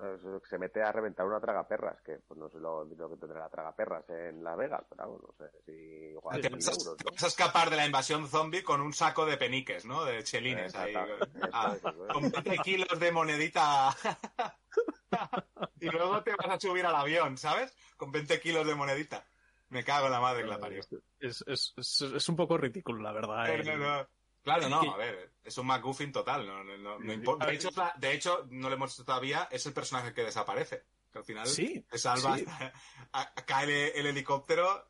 [0.49, 3.49] se mete a reventar una tragaperras, que pues no sé lo, lo que tendrá la
[3.49, 6.97] tragaperras en Las Vegas, pero vamos, no sé si igual Te mil vas, a, euros,
[6.97, 7.11] te ¿no?
[7.11, 10.03] vas a escapar de la invasión zombie con un saco de peniques, ¿no?
[10.03, 10.95] De chelines ahí.
[11.53, 11.75] Ah,
[12.11, 13.89] con 20 kilos de monedita.
[15.79, 17.75] y luego te vas a subir al avión, ¿sabes?
[17.97, 19.23] Con 20 kilos de monedita.
[19.69, 20.81] Me cago en la madre que la parió.
[21.19, 23.45] Es, es, es, es un poco ridículo, la verdad.
[23.63, 24.07] No, no, no.
[24.43, 26.47] Claro, no, a ver, es un McGuffin total.
[26.47, 27.45] No, no, no- no importa.
[27.45, 30.83] De, hecho, de no lo hemos visto todavía, es el personaje que desaparece.
[31.11, 32.45] Que al final Sí, se salva, sí.
[32.47, 32.73] hasta-
[33.13, 34.87] a- a- cae el, el helicóptero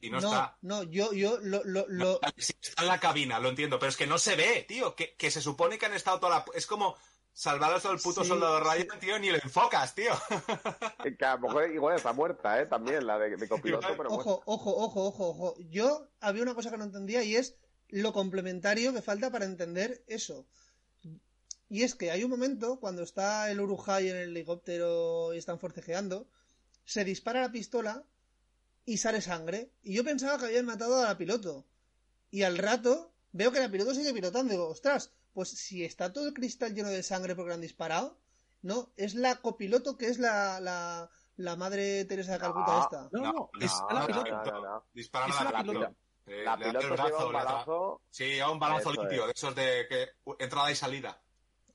[0.00, 0.58] y no, no, está.
[0.60, 4.06] no, yo, yo lo, lo, lo- está en la cabina, lo entiendo, pero es que
[4.06, 4.94] no se ve, tío.
[4.94, 6.44] Que, que se supone que han estado toda la.
[6.54, 6.96] Es como
[7.32, 8.64] salvar al puto Sí, soldado sí.
[8.84, 10.12] Ryan, tío, ni lo enfocas, tío.
[11.18, 12.66] Que a lo mejor igual está muerta, ¿eh?
[12.66, 14.14] También, la de, de copiloto, pero bueno.
[14.20, 15.54] Ojo, ojo, ojo, ojo, ojo.
[15.70, 17.56] Yo había una cosa que no entendía y es
[17.88, 20.46] lo complementario que falta para entender eso.
[21.68, 25.58] Y es que hay un momento cuando está el Urujai en el helicóptero y están
[25.58, 26.28] forcejeando,
[26.84, 28.04] se dispara la pistola
[28.84, 29.72] y sale sangre.
[29.82, 31.66] Y yo pensaba que habían matado a la piloto.
[32.30, 34.52] Y al rato veo que la piloto sigue pilotando.
[34.52, 37.60] Y digo, ostras, pues si está todo el cristal lleno de sangre porque lo han
[37.60, 38.16] disparado,
[38.62, 42.82] no, es la copiloto que es la, la, La madre Teresa de Calcuta No.
[42.84, 43.08] esta.
[43.12, 44.30] No, no, No, es a la piloto.
[44.30, 44.84] no, no, no.
[44.94, 45.96] Disparan Es a la, la piloto.
[46.26, 48.00] Eh, La le lleva un balazo.
[48.10, 49.26] Sí, lleva un balazo Eso limpio, es.
[49.26, 50.08] de esos de que
[50.42, 51.20] entrada y salida.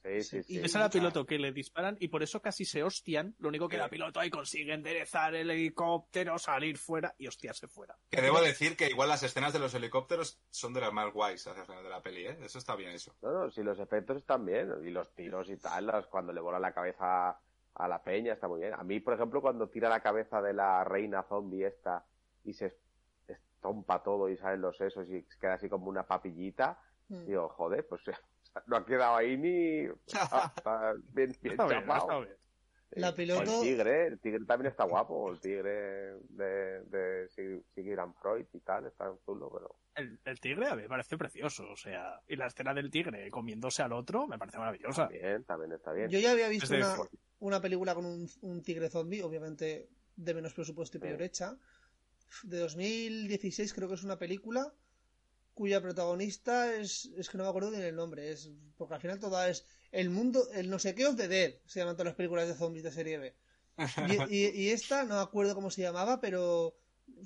[0.04, 0.54] Sí, sí, sí.
[0.56, 3.36] Y Es a la piloto que le disparan y por eso casi se hostian.
[3.38, 7.96] Lo único que la piloto ahí consigue enderezar el helicóptero, salir fuera y hostiarse fuera.
[8.10, 11.46] Que debo decir que igual las escenas de los helicópteros son de las más guays
[11.46, 12.38] hacia el final de la peli, ¿eh?
[12.42, 13.14] Eso está bien eso.
[13.22, 16.42] No, no, si los efectos están bien, y los tiros y tal, las- cuando le
[16.42, 17.40] vola la cabeza
[17.76, 18.74] a la peña está muy bien.
[18.74, 22.04] A mí, por ejemplo, cuando tira la cabeza de la reina zombie esta
[22.44, 22.76] y se
[23.62, 26.78] estompa todo y salen los sesos y queda así como una papillita,
[27.10, 27.26] Mm.
[27.26, 28.02] digo, joder, pues
[28.68, 29.80] no ha quedado ahí ni...
[30.08, 32.02] Está, está bien, bien Está bien, chapado.
[32.02, 32.38] está bien.
[32.92, 38.14] La piloto- El tigre, el tigre también está guapo, el tigre de, de Sig- Sigurd
[38.22, 39.76] Freud y tal, está chulo, pero...
[39.96, 43.30] El, el tigre a mí me parece precioso, o sea, y la escena del tigre
[43.30, 45.08] comiéndose al otro me parece maravillosa.
[45.08, 46.10] Bien, también está bien.
[46.10, 46.96] Yo ya había visto una,
[47.40, 51.24] una película con un, un tigre zombie, obviamente de menos presupuesto y peor Sí.
[51.26, 51.58] hecha.
[52.44, 54.74] De 2016 creo que es una película
[55.54, 59.20] cuya protagonista es, es que no me acuerdo bien el nombre, es porque al final
[59.20, 62.16] toda es el mundo, el no sé qué of the dead, se llaman todas las
[62.16, 63.36] películas de zombies de serie B.
[64.30, 66.78] Y, y- y esta, no me acuerdo cómo se llamaba, pero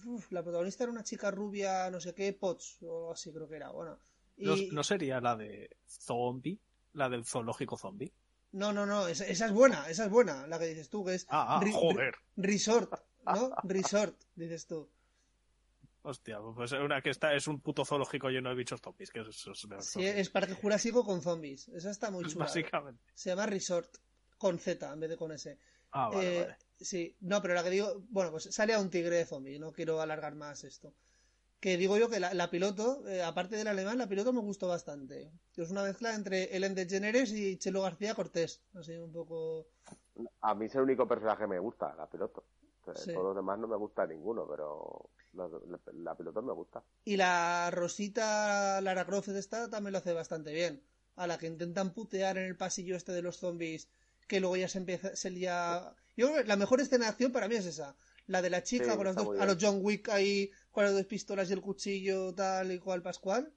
[0.06, 3.48] uf, la protagonista era una chica rubia, no sé qué, Potts, o algo así creo
[3.48, 3.70] que era.
[3.72, 4.00] Bueno,
[4.38, 6.60] y, ¿No, no sería la de zombie?
[6.94, 8.12] La del zoológico zombie.
[8.54, 11.13] no, no, no, esa, esa es buena, esa es buena, la que dices tú, que
[11.15, 12.15] es Ah, ah, joder.
[12.38, 12.94] Resort,
[13.26, 13.52] ¿no?
[13.64, 14.90] Resort, dices tú.
[16.04, 19.68] Hostia, pues una que está es un puto zoológico lleno de bichos zombies, que es
[19.68, 19.84] mejor.
[19.84, 21.68] Sí, es Parque Jurásico con zombies.
[21.70, 22.46] Esa está muy chula.
[22.46, 23.04] Básicamente.
[23.16, 23.98] Se llama Resort
[24.38, 25.58] con Z en vez de con S.
[25.92, 26.58] Ah, vale, Eh, vale.
[26.80, 29.72] Sí, no, pero la que digo, bueno, pues sale a un tigre de zombie, no
[29.72, 30.94] quiero alargar más esto.
[31.60, 34.68] Que digo yo que la, la piloto, eh, aparte del alemán, la piloto me gustó
[34.68, 35.32] bastante.
[35.56, 38.62] Es una mezcla entre Ellen DeGeneres y Chelo García Cortés.
[38.76, 39.66] Así un poco.
[40.42, 42.44] A mí es el único personaje que me gusta, la piloto.
[42.88, 43.13] Eh, Sí.
[43.13, 46.84] Todos los demás no me gusta ninguno, pero la, la- me gusta.
[47.04, 50.82] Y la Rosita Lara Croft de esta también lo hace bastante bien.
[51.15, 53.88] A la que intentan putear en el pasillo este de los zombies,
[54.28, 55.93] que luego ya se empieza, se lía...
[56.17, 57.95] Yo la mejor escena de acción para mí es esa.
[58.28, 60.93] La de la chica Sí, con está dos, a los John Wick ahí, con las
[60.93, 63.52] dos pistolas y el cuchillo, tal y cual Pascual.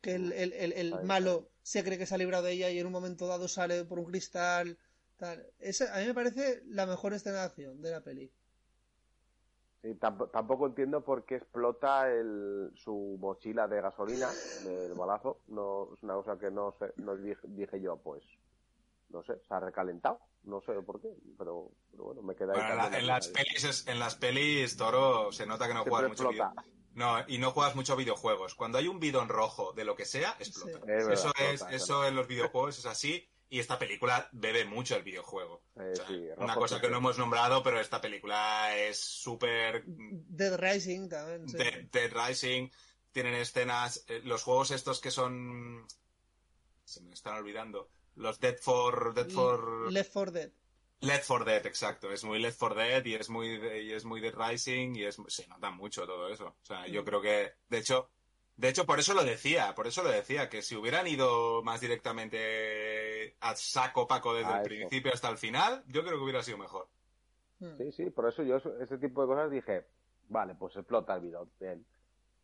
[0.00, 2.78] Que el, el, el, el malo se cree que se ha librado de ella y
[2.78, 4.78] en un momento dado sale por un cristal.
[5.18, 5.44] Tal.
[5.58, 8.30] Esa, a mí me parece la mejor escena de acción de la peli.
[9.82, 14.28] Tamp- tampoco entiendo por qué explota el, su mochila de gasolina
[14.64, 15.40] del balazo.
[15.48, 18.22] No, es una cosa que no sé, no dije, dije yo, pues,
[19.10, 20.20] no sé, se ha recalentado.
[20.44, 23.64] No sé por qué, pero, pero bueno, me queda ahí Bueno, en, la- las pelis,
[23.64, 26.52] es- en las pelis, Toro, se nota que no juegas mucho video-
[26.94, 28.54] No, y no juegas mucho videojuegos.
[28.56, 30.78] Cuando hay un bidón rojo de lo que sea, explota.
[30.78, 30.78] Sí.
[30.78, 33.28] Es verdad, eso explota, es eso en los videojuegos es así.
[33.50, 35.62] Y esta película bebe mucho el videojuego.
[35.76, 38.98] Eh, O sea, sí, una cosa sí que no hemos nombrado, pero esta película es
[38.98, 41.48] súper Dead Rising también.
[41.48, 41.56] sí.
[41.56, 42.68] Dead, Dead Rising.
[43.12, 45.86] Tienen escenas, eh, los juegos estos que son,
[46.84, 50.52] se me están olvidando, los Dead for, Dead for, Left 4 Dead.
[51.00, 52.12] Left 4 Dead, exacto.
[52.12, 53.48] Es muy Left 4 Dead y es muy,
[53.82, 56.48] y es muy Dead Rising y es, se nota mucho todo eso.
[56.60, 57.04] O sea, yo Mm.
[57.06, 58.10] creo que, de hecho,
[58.58, 61.80] de hecho, por eso lo decía, por eso lo decía, que si hubieran ido más
[61.80, 64.68] directamente a saco paco desde A el eso.
[64.68, 66.88] principio hasta el final, yo creo que hubiera sido mejor.
[67.60, 67.76] Hmm.
[67.78, 69.86] Sí, sí, por eso yo ese tipo de cosas dije,
[70.28, 71.86] vale, pues explota el bidón, bien.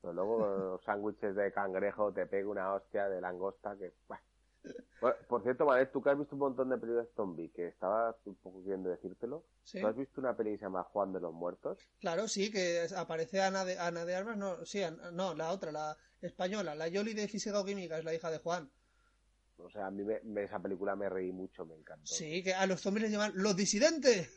[0.01, 3.93] Pero luego los sándwiches de cangrejo te pega una hostia de langosta que...
[4.09, 4.21] bah.
[5.01, 8.17] Por, por cierto, Manet, tú que has visto un montón de películas zombie, que estaba
[8.25, 9.81] un poco queriendo decírtelo, Sí.
[9.81, 11.79] ¿tú has visto una peli que se llama Juan de los Muertos?
[12.01, 14.81] Claro, sí, que aparece Ana de, Ana de Armas, no, sí,
[15.13, 18.39] no, la otra, la española, la Yoli de Física o Química, es la hija de
[18.39, 18.71] Juan.
[19.59, 22.07] O sea, a mí me- me- esa película me reí mucho, me encantó.
[22.07, 24.31] Sí, que a los zombies les llaman los disidentes.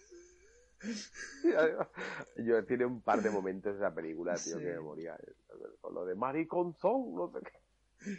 [2.37, 4.63] Yo tiene un par de momentos esa película, tío, Sí.
[4.63, 5.17] que me moría.
[5.81, 8.15] Con lo de mariconzón, no sé qué.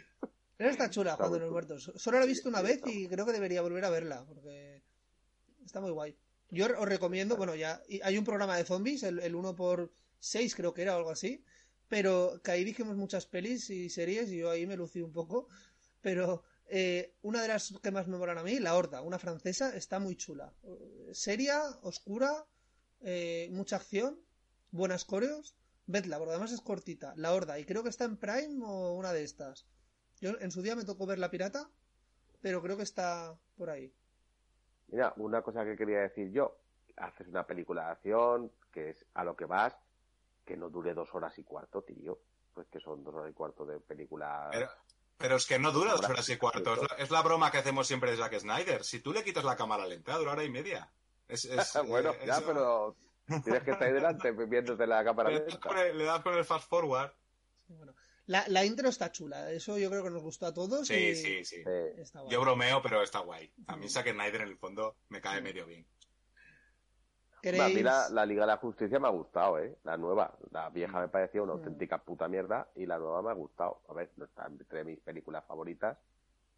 [0.59, 1.51] Esa está chula, Está Juan de los.
[1.51, 1.91] Muertos.
[1.95, 4.83] Solo la he visto una vez y creo que debería volver a verla, porque
[5.65, 6.15] está muy guay.
[6.51, 10.55] Yo os recomiendo, bueno, ya hay un programa de zombies, el, el 1 por 6
[10.55, 11.43] creo que era o algo así,
[11.87, 15.47] pero que ahí dijimos muchas pelis y series y yo ahí me lucí un poco,
[16.01, 19.75] pero eh, una de las que más me molan a mí, La Horda, una francesa,
[19.75, 20.53] está muy chula.
[21.13, 22.45] Seria, oscura,
[23.01, 24.19] eh, mucha acción,
[24.71, 25.55] buenas coreos,
[25.87, 29.13] vedla, porque además es cortita, La Horda, y creo que está en Prime o una
[29.13, 29.65] de estas.
[30.21, 31.69] Yo en su día me tocó ver La Pirata,
[32.41, 33.93] pero creo que está por ahí.
[34.87, 36.57] Mira, una cosa que quería decir yo.
[36.97, 39.75] Haces una película de acción, que es a lo que vas,
[40.45, 42.19] que no dure dos horas y cuarto, tío.
[42.53, 44.49] Pues que son dos horas y cuarto de película.
[44.51, 44.69] Pero,
[45.17, 46.73] pero es que no dura dos horas y cuarto.
[46.73, 48.83] Es la, es la broma que hacemos siempre de Zack Snyder.
[48.83, 50.91] Si tú le quitas la cámara lenta, dura hora y media.
[51.29, 52.95] Es, es, bueno, eh, ya, eso- pero
[53.43, 55.69] tienes que estar ahí delante viéndote la cámara le, das lenta.
[55.69, 57.11] con el, le das con el fast forward.
[57.67, 57.93] Bueno,
[58.29, 60.87] la, la intro está chula, eso yo creo que nos gustó a todos.
[60.87, 61.63] Sí, y sí, sí.
[61.97, 62.31] Está guay.
[62.31, 63.51] Yo bromeo, pero está guay.
[63.67, 65.85] A mí Zack Snyder en el fondo me cae medio bien.
[67.33, 69.77] a ¿Queréis- mí la, la Liga de la Justicia me ha gustado, ¿eh?
[69.83, 70.37] La nueva.
[70.51, 73.81] La vieja me parecía una auténtica puta mierda y la nueva me ha gustado.
[73.89, 75.97] A ver, no está entre mis películas favoritas,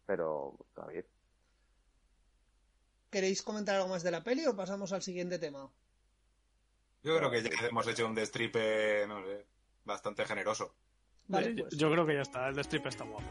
[0.04, 1.06] pero está bien.
[3.10, 5.70] ¿Queréis comentar algo más de la peli o pasamos al siguiente tema?
[7.02, 9.46] Yo creo que ya hemos hecho un destripe, no sé,
[9.84, 10.74] bastante generoso.
[11.32, 11.76] Vale, yo, pues.
[11.76, 13.24] yo creo que ya está, el de strip está guapo.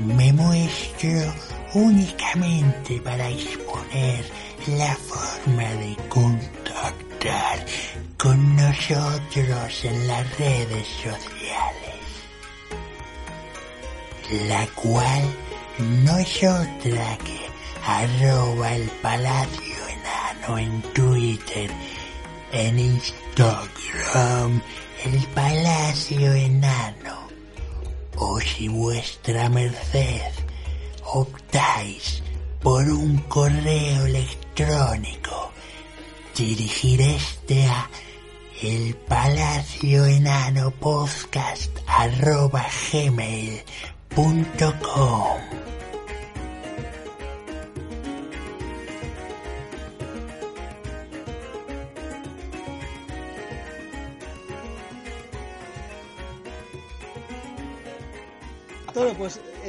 [0.00, 1.32] Me muestro
[1.74, 4.24] únicamente para exponer
[4.66, 7.64] la forma de contactar
[8.18, 12.02] con nosotros en las redes sociales,
[14.48, 15.22] la cual
[15.78, 17.41] no es otra que
[17.84, 21.70] arroba el palacio enano en Twitter,
[22.52, 24.60] en Instagram,
[25.04, 27.28] el palacio enano
[28.16, 30.32] o si vuestra merced
[31.04, 32.22] optáis
[32.62, 35.50] por un correo electrónico,
[36.36, 37.90] dirigir este a
[38.62, 43.60] el palacio enano podcast arroba gmail
[44.08, 45.71] punto com.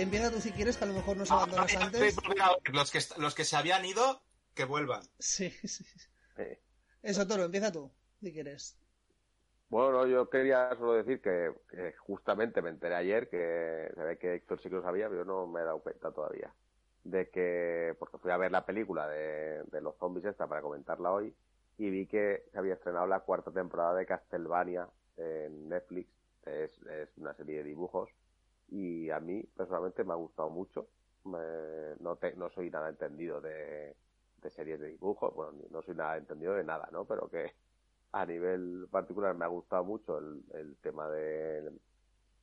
[0.03, 2.15] Empieza tú si quieres, que a lo mejor nos abandonas antes.
[2.71, 4.21] Los que, los que se habían ido,
[4.53, 5.03] que vuelvan.
[5.19, 5.85] Sí, sí.
[7.01, 8.77] Eso, Toro, empieza tú, si quieres.
[9.69, 14.35] Bueno, yo quería solo decir que, que justamente me enteré ayer, que se ve que
[14.35, 16.53] Héctor sí que lo sabía, pero yo no me he dado cuenta todavía,
[17.03, 21.11] de que, porque fui a ver la película de, de los zombies esta para comentarla
[21.11, 21.35] hoy,
[21.79, 24.87] y vi que se había estrenado la cuarta temporada de Castlevania
[25.17, 26.07] en Netflix,
[26.45, 28.11] es, es una serie de dibujos,
[28.73, 30.87] y a mí personalmente me ha gustado mucho,
[31.25, 33.95] Me- no, te- no soy nada entendido de,
[34.49, 37.05] series de dibujos, bueno, no soy nada entendido de nada, ¿no?
[37.05, 37.53] Pero que
[38.13, 41.61] a nivel particular me ha gustado mucho el, tema de,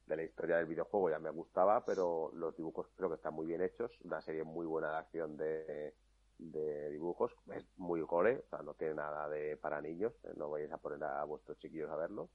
[0.06, 3.46] de la historia del videojuego, ya me gustaba, pero los dibujos creo que están muy
[3.46, 5.94] bien hechos, una serie muy buena de acción de,
[6.38, 10.50] de dibujos, es muy gore, o sea, no tiene nada de para niños, eh, no
[10.50, 12.30] vayáis a poner a vuestros chiquillos a verlo.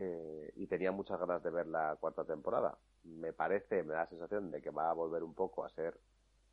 [0.00, 2.78] Eh, y tenía muchas ganas de ver la cuarta temporada.
[3.02, 5.98] Me parece, me da la sensación de que va a volver un poco a ser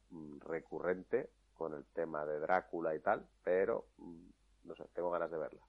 [0.10, 4.28] mm, recurrente con el tema de Drácula y tal, pero mm,
[4.64, 5.62] no sé, tengo ganas de verla.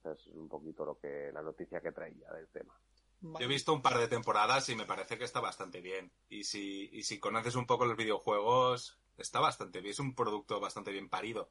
[0.00, 2.78] Esa Es un poquito lo que la noticia que traía del tema.
[3.22, 6.12] Yo he visto un par de temporadas y me parece que está bastante bien.
[6.28, 9.92] Y si, y si conoces un poco los videojuegos, está bastante bien.
[9.92, 11.48] Es un producto bastante bien parido.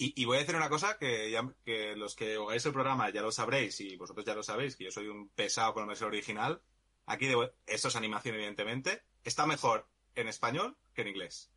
[0.00, 3.10] Y, y voy a decir una cosa que, ya, que los que ogáis el programa
[3.10, 5.88] ya lo sabréis y vosotros ya lo sabéis, que yo soy un pesado con el
[5.88, 6.62] versión original.
[7.04, 9.02] Aquí, de, eso es animación, evidentemente.
[9.24, 11.50] Está mejor en español que en inglés.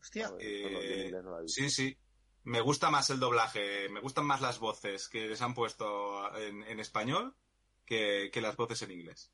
[0.00, 1.48] Hostia, no la.
[1.48, 1.98] Sí, sí.
[2.44, 6.62] Me gusta más el doblaje, me gustan más las voces que les han puesto en,
[6.62, 7.36] en español
[7.84, 9.32] que, que las voces en inglés.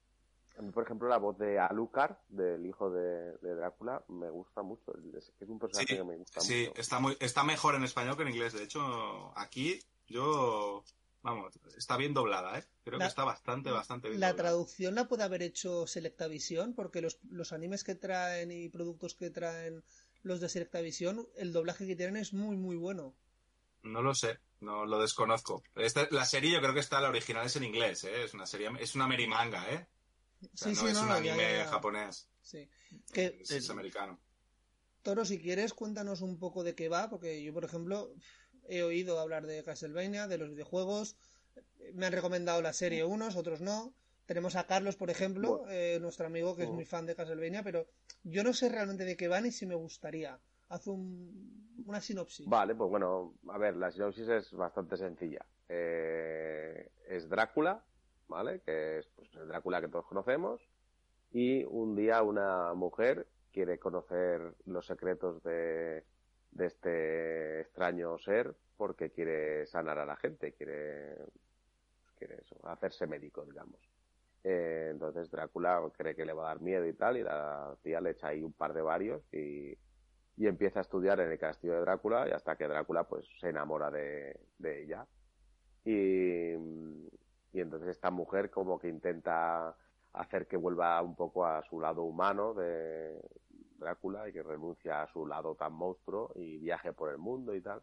[0.59, 4.63] A mí, por ejemplo, la voz de Alucard, del hijo de, de Drácula, me gusta
[4.63, 4.93] mucho.
[5.17, 6.81] Es, es un personaje Sí, que me gusta Sí, mucho.
[6.81, 8.55] está muy, está mejor en español que en inglés.
[8.55, 10.83] De hecho, aquí yo,
[11.23, 12.65] vamos, está bien doblada, ¿eh?
[12.85, 14.49] Creo La- que está bastante, bastante bien la doblada.
[14.51, 19.29] traducción la puede haber hecho Selectavisión, porque los, los animes que traen y productos que
[19.31, 19.85] traen
[20.23, 23.15] los de Selectavisión, el doblaje que tienen es muy, muy bueno.
[23.83, 25.63] No lo sé, no lo desconozco.
[25.75, 28.25] Esta, la serie yo creo que está, la original es en inglés, ¿eh?
[28.25, 29.87] Es una serie, es una merimanga, ¿eh?
[30.43, 31.67] O sea, Sí, no sí, es no, un anime ya, ya, ya.
[31.67, 32.29] japonés.
[32.43, 32.69] Sí.
[33.13, 34.19] Que, Es, es americano.
[35.03, 38.13] Toro, si quieres, cuéntanos un poco de qué va, porque yo, por ejemplo,
[38.69, 41.17] he oído hablar de Castlevania, de los videojuegos,
[41.95, 43.95] me han recomendado la serie unos, otros no.
[44.27, 45.73] Tenemos a Carlos, por ejemplo, Bueno.
[45.73, 46.73] eh, nuestro amigo que es Oh.
[46.73, 47.87] muy fan de Castlevania, pero
[48.25, 50.39] yo no sé realmente de qué va ni si me gustaría.
[50.69, 52.47] Haz un, una sinopsis.
[52.49, 55.47] Vale, pues bueno, a ver, la sinopsis es bastante sencilla.
[55.69, 57.85] Eh, es Drácula,
[58.29, 58.61] ¿vale?
[58.61, 60.61] Que es pues, el Drácula que todos conocemos.
[61.33, 66.05] Y un día una mujer quiere conocer los secretos de,
[66.53, 71.17] de este extraño ser porque quiere sanar a la gente, quiere,
[72.19, 73.81] quiere eso, hacerse médico, digamos.
[74.45, 78.01] Eh, entonces Drácula cree que le va a dar miedo y tal, y la tía
[78.01, 79.77] le echa ahí un par de varios y,
[80.37, 83.49] y empieza a estudiar en el castillo de Drácula y hasta que Drácula pues se
[83.49, 85.07] enamora de, de ella.
[85.85, 86.55] Y,
[87.57, 89.75] Y entonces esta mujer como que intenta
[90.13, 93.19] hacer que vuelva un poco a su lado humano de
[93.79, 97.63] Drácula y que renuncia a su lado tan monstruo y viaje por el mundo y
[97.63, 97.81] tal.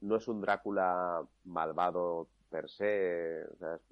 [0.00, 3.82] No es un Drácula malvado per se, o sea, es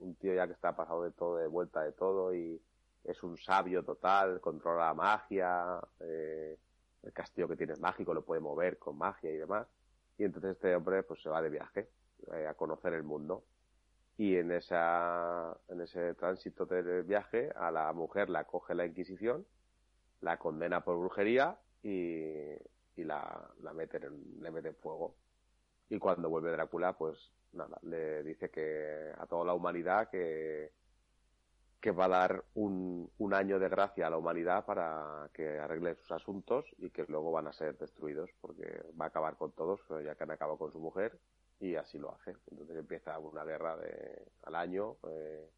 [0.00, 2.60] un tío ya que está pasado de todo, de vuelta de todo y
[3.04, 6.58] es un sabio total, controla la magia, eh,
[7.04, 9.68] el castillo que tiene es mágico, lo puede mover con magia y demás.
[10.18, 11.88] Y entonces este hombre pues se va de viaje
[12.32, 13.44] eh, a conocer el mundo.
[14.20, 19.46] Y en esa, en ese tránsito del viaje a la mujer la coge la Inquisición,
[20.20, 22.52] la condena por brujería y,
[22.96, 25.14] y la, la meten en, le meten fuego.
[25.88, 27.16] Y cuando vuelve Drácula, pues
[27.54, 30.70] nada, le dice que a toda la humanidad que,
[31.80, 35.94] que va a dar un, un año de gracia a la humanidad para que arregle
[35.94, 39.80] sus asuntos y que luego van a ser destruidos porque va a acabar con todos,
[40.04, 41.18] ya que han acabado con su mujer
[41.60, 42.36] y así lo hace.
[42.50, 45.48] Entonces empieza una guerra de, al año, eh,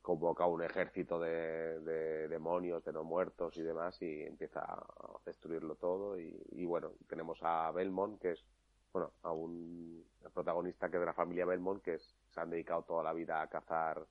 [0.00, 5.74] convoca un ejército de, de demonios, de no muertos y demás y empieza a destruirlo
[5.74, 8.44] todo y, y bueno, tenemos a Belmont que es
[8.92, 12.82] bueno, a un protagonista que es de la familia Belmont que es, se han dedicado
[12.82, 14.06] toda la vida a cazar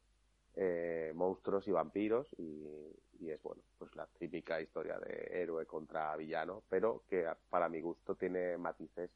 [0.55, 2.65] eh, monstruos y vampiros y,
[3.19, 7.81] y, es bueno, pues la típica historia de héroe contra villano, pero que para mi
[7.81, 9.09] gusto tiene matices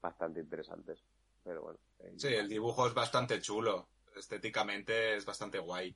[0.00, 1.02] bastante interesantes.
[1.44, 1.78] Pero bueno.
[2.00, 3.88] Eh, Sí, el dibujo es bastante chulo.
[4.16, 5.94] Estéticamente es bastante guay.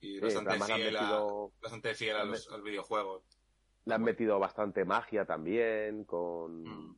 [0.00, 3.22] Y Sí, bastante, fiel a, metido- bastante fiel a han los- al videojuego.
[3.84, 6.62] Le han metido bastante magia también, con...
[6.62, 6.96] Mm.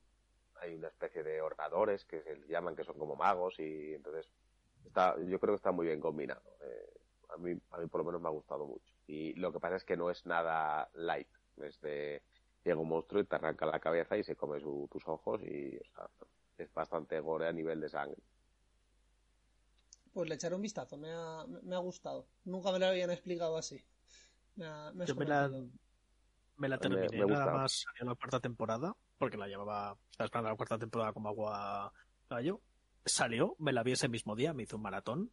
[0.56, 4.30] Hay una especie de oradores que se llaman, que son como magos, y entonces
[4.84, 6.42] está, yo creo que está muy bien combinado.
[6.60, 7.00] Eh,
[7.30, 8.92] a, mí, a mí por lo menos me ha gustado mucho.
[9.08, 11.28] Y lo que pasa es que no es nada light.
[11.56, 12.22] Es de...
[12.64, 15.76] Llega un monstruo y te arranca la cabeza y se come su- tus ojos y
[15.76, 16.08] o sea,
[16.58, 18.22] es bastante gore a nivel de sangre.
[20.12, 22.26] Pues le echaré un vistazo, me ha, me ha gustado.
[22.44, 23.82] Nunca me lo habían explicado así.
[24.56, 25.50] Me ha, me Yo me la,
[26.56, 30.50] me la terminé, me nada más salió la cuarta temporada, porque la llevaba, estaba esperando
[30.50, 31.92] la cuarta temporada como agua
[32.28, 32.60] gallo.
[33.04, 35.30] Salió, me la vi ese mismo día, me hizo un maratón.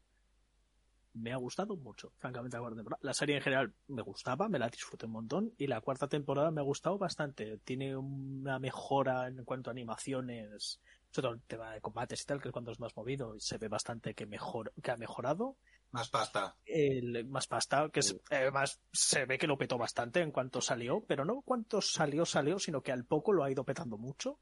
[1.14, 3.00] Me ha gustado mucho, francamente, la cuarta temporada.
[3.04, 6.52] La serie en general me gustaba, me la disfruté un montón, y la cuarta temporada
[6.52, 7.58] me ha gustado bastante.
[7.60, 10.80] Tiene una mejora en cuanto a animaciones,
[11.12, 13.40] sobre todo el tema de combates y tal, que es cuando es más movido, y
[13.40, 15.58] se ve bastante que, mejor, que ha mejorado
[15.92, 16.56] Más pasta.
[16.66, 21.04] el más pasta, que es, además se ve que lo petó bastante en cuanto salió,
[21.08, 24.40] pero no cuanto salió, salió, sino que al poco lo ha ido petando mucho.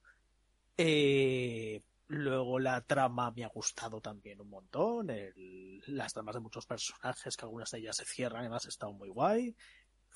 [0.78, 6.65] Eh, luego la trama me ha gustado también un montón, el- las tramas de muchos
[6.65, 9.55] personajes, que algunas de ellas se cierran, además ha estado muy guay.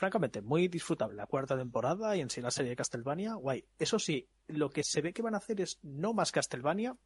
[0.01, 3.63] Francamente, muy disfrutable la cuarta temporada y en sí la serie de Castlevania, guay.
[3.77, 6.97] Eso sí, lo que se ve que van a hacer es no más Castlevania,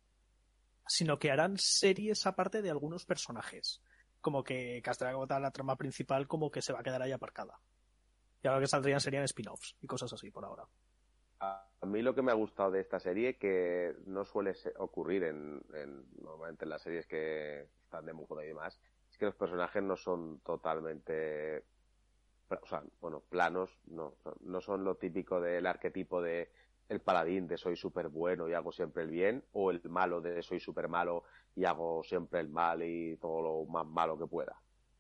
[0.88, 3.82] sino que harán series aparte de algunos personajes
[4.22, 7.60] como que Castlevania la trama principal como que se va a quedar ahí aparcada.
[8.42, 10.64] Y ahora que saldrían serían spin-offs y cosas así por ahora.
[11.42, 15.62] A mí lo que me ha gustado de esta serie, que no suele ocurrir en,
[15.74, 18.80] en- normalmente en las series que están de moda y demás,
[19.12, 21.66] es que los personajes no son totalmente,
[22.50, 26.52] o sea, bueno, planos, no, no son lo típico del arquetipo de
[26.88, 30.44] el paladín de soy súper bueno y hago siempre el bien, o el malo de
[30.44, 31.24] soy súper malo
[31.56, 34.56] y hago siempre el mal y todo lo más malo que pueda.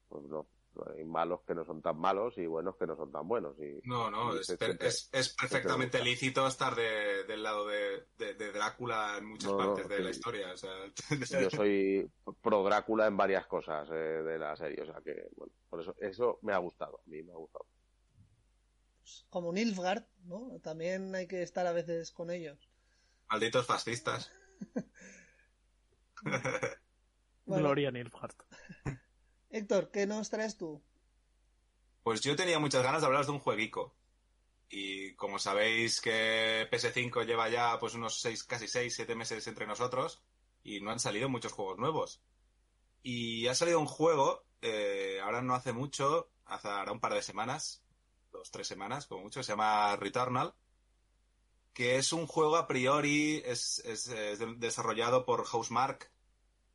[0.10, 0.48] Pues no,
[0.96, 3.56] hay malos que no son tan malos y buenos que no son tan buenos.
[3.60, 8.08] Y, No, no, y es, per- es, es perfectamente lícito estar de- del lado de,
[8.18, 10.52] de- de Drácula en muchas No, no, partes de la historia.
[10.54, 10.72] O sea,
[11.42, 12.12] yo soy
[12.42, 15.96] pro Drácula en varias cosas eh, de la serie, o sea que, bueno, por eso,
[16.00, 17.66] eso me ha gustado, a mí me ha gustado.
[19.30, 20.60] Como Nilfgaard, ¿no?
[20.64, 22.70] También hay que estar a veces con ellos.
[23.30, 24.32] malditos fascistas.
[27.48, 28.34] Bueno, Gloria Nilfgaard.
[29.56, 30.82] Héctor, ¿qué nos traes tú?
[32.04, 33.96] Pues yo tenía muchas ganas de hablaros de un jueguico.
[34.70, 39.66] Y como sabéis que PS5 lleva ya pues unos seis, casi 6, 7 meses entre
[39.68, 40.22] nosotros
[40.64, 42.22] y no han salido muchos juegos nuevos.
[43.02, 47.22] Y ha salido un juego, eh, ahora no hace mucho, hace ahora un par de
[47.22, 47.84] semanas,
[48.32, 50.54] dos, tres semanas como mucho, se llama Returnal,
[51.74, 56.12] que es un juego a priori, es, es, de- desarrollado por Housemark.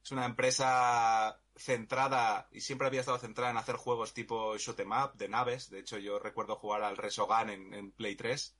[0.03, 4.92] Es una empresa centrada y siempre había estado centrada en hacer juegos tipo shoot 'em
[4.92, 5.70] up de naves.
[5.70, 8.57] De hecho, yo recuerdo jugar al Resogun en, Play 3,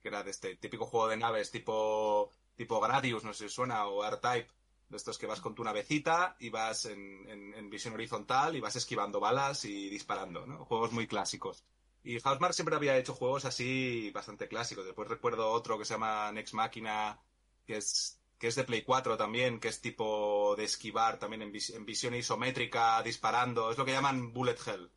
[0.00, 3.86] que era de este típico juego de naves tipo, tipo Gradius, no sé si suena,
[3.86, 4.48] o R-Type,
[4.88, 8.60] de estos que vas con tu navecita y vas en, en- en visión horizontal y
[8.60, 10.64] vas esquivando balas y disparando, ¿no?
[10.64, 11.64] Juegos muy clásicos.
[12.04, 14.84] Y Housemark siempre había hecho juegos así bastante clásicos.
[14.84, 17.20] Después recuerdo otro que se llama Next Machina,
[17.66, 21.52] que es que es de Play 4 también, que es tipo de esquivar, también en,
[21.52, 23.70] vis- en visión isométrica, disparando.
[23.70, 24.90] Es lo que llaman bullet hell.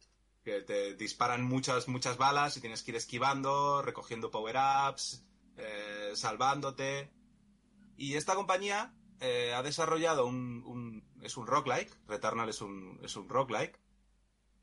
[0.44, 5.24] Que te disparan muchas, muchas balas y tienes que ir esquivando, recogiendo power-ups,
[5.58, 7.12] eh, salvándote.
[7.98, 13.16] Y esta compañía eh, ha desarrollado un, un- es un roguelike, Returnal es un, es
[13.16, 13.80] un roguelike.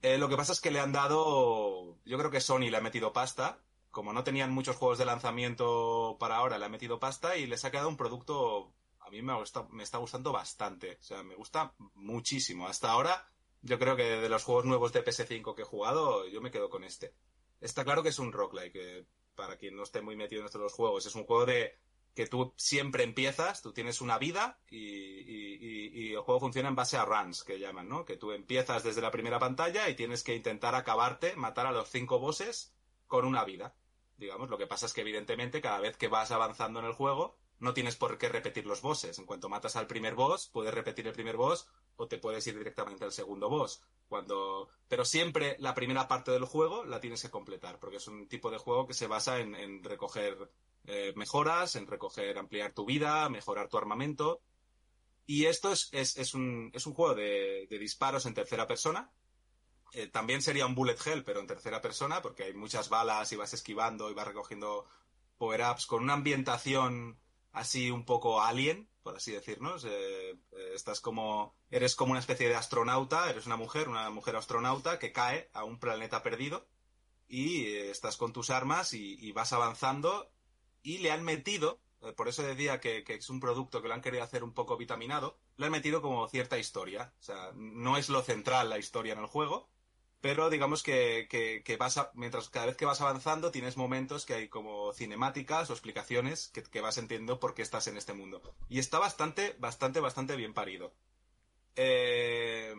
[0.03, 2.81] Eh, lo que pasa es que le han dado, yo creo que Sony le ha
[2.81, 3.61] metido pasta,
[3.93, 7.65] como no tenían muchos juegos de lanzamiento para ahora, le ha metido pasta y les
[7.65, 11.37] ha quedado un producto, a mí me, gusta, me está gustando bastante, o sea, me
[11.37, 12.67] gusta muchísimo.
[12.67, 13.31] Hasta ahora,
[13.61, 16.69] yo creo que de los juegos nuevos de PS5 que he jugado, yo me quedo
[16.71, 17.15] con este.
[17.61, 20.73] Está claro que es un roguelike, eh, para quien no esté muy metido en estos
[20.73, 21.79] juegos, es un juego de
[22.15, 26.69] que tú siempre empiezas, tú tienes una vida y, y- y- y el juego funciona
[26.69, 28.05] en base a runs, que llaman, ¿no?
[28.05, 31.89] Que tú empiezas desde la primera pantalla y tienes que intentar acabarte, matar a los
[31.89, 32.75] cinco bosses
[33.07, 33.75] con una vida.
[34.23, 37.37] Digamos, lo que pasa es que evidentemente cada vez que vas avanzando en el juego
[37.59, 39.19] no tienes por qué repetir los bosses.
[39.19, 42.57] En cuanto matas al primer boss, puedes repetir el primer boss o te puedes ir
[42.57, 43.83] directamente al segundo boss.
[44.09, 44.69] Cuando...
[44.87, 48.49] Pero siempre la primera parte del juego la tienes que completar, porque es un tipo
[48.53, 50.53] de juego que se basa en, recoger
[50.87, 54.41] eh, mejoras, en recoger, ampliar tu vida, mejorar tu armamento.
[55.27, 59.11] Y esto es, es, es un, es un juego de disparos en tercera persona.
[59.95, 63.37] Eh, también sería un bullet hell, pero en tercera persona, porque hay muchas balas y
[63.37, 64.87] vas esquivando y vas recogiendo
[65.37, 67.19] power-ups con una ambientación
[67.53, 69.85] así un poco alien, por así decirnos.
[69.85, 74.37] Eh, eh, estás como, eres como una especie de astronauta, eres una mujer, una mujer
[74.37, 76.67] astronauta que cae a un planeta perdido
[77.29, 80.31] y estás con tus armas y, vas avanzando
[80.83, 81.81] y le han metido,
[82.17, 84.77] por eso decía que, que es un producto que lo han querido hacer un poco
[84.77, 87.15] vitaminado, le han metido como cierta historia.
[87.21, 89.71] O sea, no es lo central la historia en el juego,
[90.23, 94.35] pero digamos que, que, vas a- mientras cada vez que vas avanzando tienes momentos que
[94.35, 98.43] hay como cinemáticas o explicaciones que, que vas entendiendo por qué estás en este mundo.
[98.71, 100.95] Y está bastante, bastante, bastante bien parido.
[101.77, 102.75] Eh,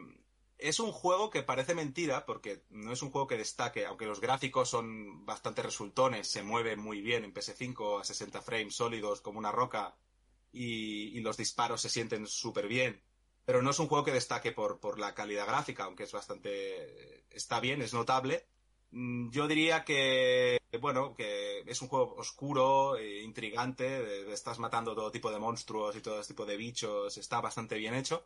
[0.57, 4.21] es un juego que parece mentira, porque no es un juego que destaque, aunque los
[4.21, 9.39] gráficos son bastante resultones, se mueve muy bien en PS5 a 60 frames sólidos como
[9.39, 9.97] una roca
[10.51, 13.01] y, y los disparos se sienten súper bien.
[13.45, 17.25] Pero no es un juego que destaque por, por la calidad gráfica, aunque es bastante...
[17.29, 18.47] está bien, es notable.
[18.91, 25.11] Mm, Yo diría que, bueno, que es un juego oscuro, eh, intrigante, estás matando todo
[25.11, 28.25] tipo de monstruos y todo este tipo de bichos, está bastante bien hecho.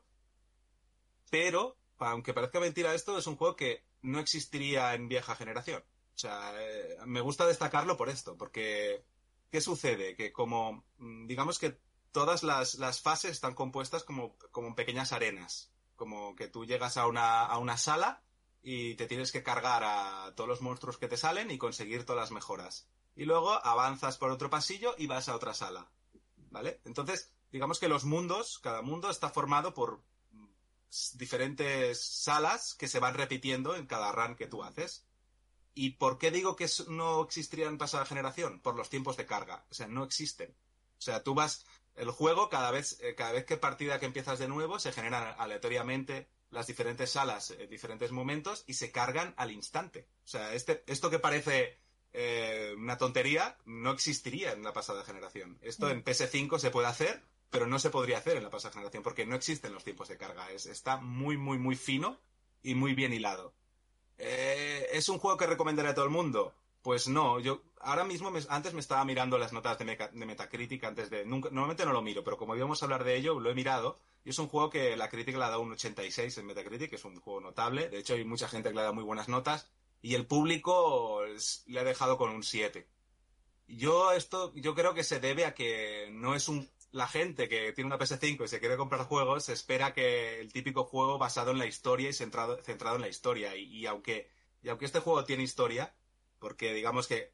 [1.29, 5.83] Pero, aunque parezca mentira esto, es un juego que no existiría en vieja generación.
[6.15, 9.03] O sea, eh, me gusta destacarlo por esto, porque
[9.51, 10.15] ¿qué sucede?
[10.15, 11.77] Que como, mm, digamos que
[12.17, 15.71] todas las, las fases están compuestas como, como pequeñas arenas.
[15.95, 18.23] Como que tú llegas a una, a una sala
[18.63, 22.23] y te tienes que cargar a todos los monstruos que te salen y conseguir todas
[22.23, 22.89] las mejoras.
[23.15, 25.91] Y luego avanzas por otro pasillo y vas a otra sala.
[26.49, 26.81] ¿Vale?
[26.85, 30.01] Entonces, digamos que los mundos, cada mundo está formado por
[31.13, 35.05] diferentes salas que se van repitiendo en cada run que tú haces.
[35.75, 38.59] ¿Y por qué digo que no existirían pasada generación?
[38.59, 39.67] Por los tiempos de carga.
[39.69, 40.57] O sea, no existen.
[40.97, 41.63] O sea, tú vas,
[41.97, 45.35] el juego cada vez, eh, cada vez que partida que empiezas de nuevo, se generan
[45.37, 50.07] aleatoriamente las diferentes salas en diferentes momentos y se cargan al instante.
[50.23, 51.77] O sea, este, esto que parece
[52.13, 55.57] eh, una tontería no existiría en la pasada generación.
[55.61, 59.03] Esto en PS5 se puede hacer, pero no se podría hacer en la pasada generación
[59.03, 60.51] porque no existen los tiempos de carga.
[60.51, 62.19] Es, está muy, muy, muy fino
[62.63, 63.53] y muy bien hilado.
[64.17, 66.55] Eh, ¿Es un juego que recomendaría a todo el mundo?
[66.81, 71.25] Pues no, yo ahora mismo, antes me estaba mirando las notas de, Metacritic antes de...
[71.25, 73.99] Nunca, normalmente no lo miro, pero como íbamos a hablar de ello, lo he mirado.
[74.23, 77.05] Y es un juego que la crítica le ha dado un 86 en Metacritic, es
[77.05, 77.89] un juego notable.
[77.89, 79.69] De hecho, hay mucha gente que le ha dado muy buenas notas.
[80.01, 81.21] Y el público
[81.67, 82.87] le ha dejado con un 7.
[83.67, 86.69] Yo esto, yo creo que se debe a que no es un...
[86.91, 90.53] La gente que tiene una PS5 y se quiere comprar juegos, se espera que el
[90.53, 93.55] típico juego basado en la historia y centrado, centrado en la historia.
[93.55, 94.29] Y aunque,
[94.63, 95.93] y aunque este juego tiene historia,
[96.39, 97.33] porque digamos que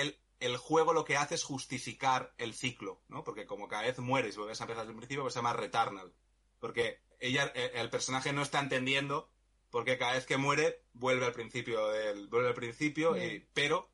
[0.00, 3.24] el, el juego lo que hace es justificar el ciclo, ¿no?
[3.24, 5.52] Porque como cada vez mueres y vuelves a empezar desde el principio, pues se llama
[5.54, 6.12] Returnal.
[6.60, 9.30] Porque ella, el, personaje no está entendiendo
[9.70, 13.90] porque cada vez que muere vuelve al principio del, vuelve al principio, y- pero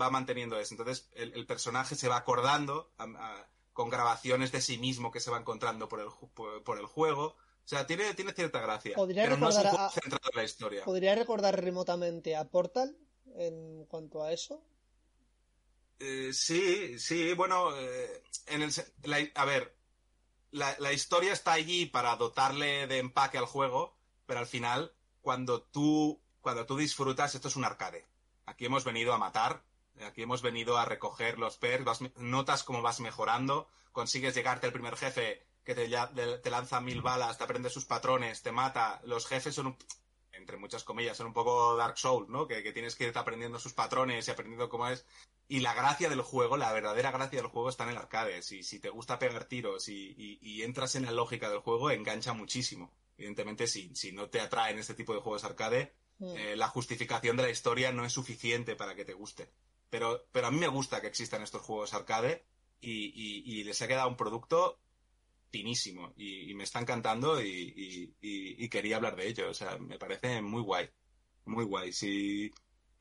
[0.00, 0.74] va manteniendo eso.
[0.74, 5.20] Entonces el, el personaje se va acordando a- a- con grabaciones de sí mismo que
[5.20, 7.24] se va encontrando por el, por, por el juego.
[7.64, 8.94] O sea, tiene, tiene cierta gracia.
[8.96, 10.84] Podría pero no es un juego a- centrado en la historia.
[10.84, 12.96] ¿Podría recordar remotamente a Portal
[13.36, 14.62] en cuanto a eso?
[16.04, 18.72] Eh, sí, sí, bueno, eh, en el,
[19.04, 19.76] la- a ver,
[20.50, 23.96] la, historia está allí para dotarle de empaque al juego,
[24.26, 28.06] pero al final, cuando tú, cuando tú disfrutas, esto es un arcade.
[28.46, 29.64] Aquí hemos venido a matar
[30.06, 34.96] Aquí hemos venido a recoger los perks, notas cómo vas mejorando, consigues llegarte al primer
[34.96, 39.00] jefe que te- te lanza mil balas, te aprende sus patrones, te mata.
[39.04, 39.76] Los jefes son, un-
[40.42, 42.46] entre muchas comillas, son un poco Dark Souls, ¿no?
[42.46, 45.06] Que, que tienes que ir aprendiendo sus patrones y aprendiendo cómo es.
[45.48, 48.42] Y la gracia del juego, la verdadera gracia del juego está en el arcade.
[48.42, 51.90] Si, si te gusta pegar tiros y, y- y entras en la lógica del juego,
[51.90, 52.92] engancha muchísimo.
[53.16, 56.36] Evidentemente, si, si no te atraen este tipo de juegos arcade, Mm.
[56.36, 59.48] eh, la justificación de la historia no es suficiente para que te guste.
[59.90, 62.44] Pero, pero a mí me gusta que existan estos juegos arcade
[62.80, 64.78] y- y les ha quedado un producto
[65.52, 68.14] finísimo y, me está encantando y,
[68.70, 69.50] quería hablar de ello.
[69.50, 70.88] O sea, me parece muy guay.
[71.44, 71.92] Muy guay.
[71.92, 72.50] Si,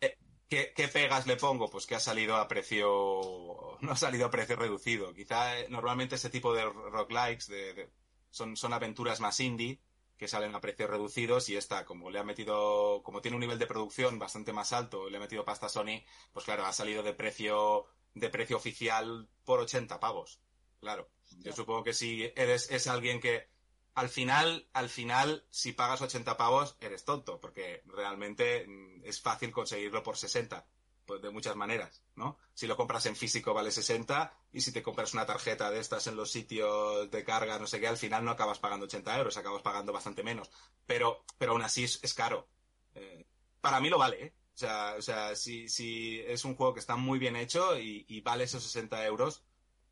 [0.01, 0.17] eh,
[0.49, 1.69] ¿qué, qué pegas le pongo?
[1.69, 3.77] Pues que ha salido a precio.
[3.81, 5.11] No ha salido a precio reducido.
[5.13, 7.91] Quizá eh, normalmente ese tipo de roguelikes de, de-
[8.29, 9.79] son, son aventuras más indie
[10.17, 13.57] que salen a precios reducidos y esta, como le ha metido, como tiene un nivel
[13.57, 17.01] de producción bastante más alto, le ha metido pasta a Sony, pues claro, ha salido
[17.01, 20.39] de precio, de precio oficial por 80 pavos.
[20.79, 21.09] Claro.
[21.39, 23.49] Yo supongo que si eres, es alguien que
[23.93, 29.51] al final, al final, si pagas 80 pavos, eres tonto, porque realmente mm, es fácil
[29.51, 30.65] conseguirlo por 60,
[31.05, 32.37] pues de muchas maneras, ¿no?
[32.53, 36.07] Si lo compras en físico vale 60 y si te compras una tarjeta de estas
[36.07, 39.37] en los sitios de carga, no sé qué, al final no acabas pagando 80 euros,
[39.37, 40.49] acabas pagando bastante menos.
[40.85, 42.47] Pero, pero aún así es, caro.
[42.95, 43.25] Eh,
[43.59, 44.33] para mí lo vale, ¿eh?
[44.53, 48.05] O sea, o sea si, si es un juego que está muy bien hecho y,
[48.07, 49.43] y vale esos 60 euros,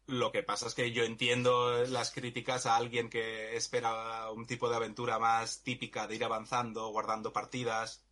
[0.10, 4.68] lo que pasa es que yo entiendo las críticas a alguien que espera un tipo
[4.68, 8.03] de aventura más típica de ir avanzando, guardando partidas.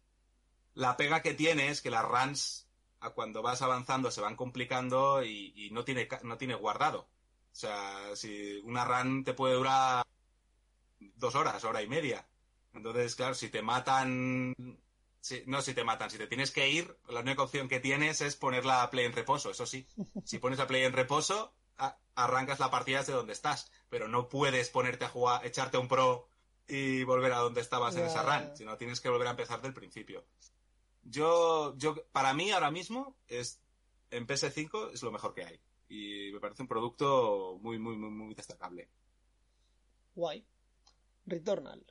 [0.76, 2.68] La pega que tiene es que las runs,
[3.00, 7.00] a cuando vas avanzando, se van complicando y, y no, tiene, no tiene guardado.
[7.00, 10.06] O sea, si una run te puede durar
[11.00, 12.28] dos horas, hora y media.
[12.76, 14.54] Entonces, claro, si te matan...
[15.48, 18.36] no, si te matan, si te tienes que ir, la única opción que tienes es
[18.36, 19.88] poner la play en reposo, eso sí.
[20.24, 21.56] Si pones la play en reposo,
[22.18, 26.28] arrancas la partida desde donde estás, pero no puedes ponerte a jugar, echarte un pro
[26.68, 29.74] y volver a donde estabas en esa run, sino tienes que volver a empezar del
[29.74, 30.26] principio.
[31.04, 33.62] Yo, yo, para mí ahora mismo es
[34.12, 38.10] en PS5 es lo mejor que hay y me parece un producto muy, muy, muy,
[38.10, 38.90] muy destacable.
[40.16, 40.46] Guay.
[41.26, 41.86] Returnal.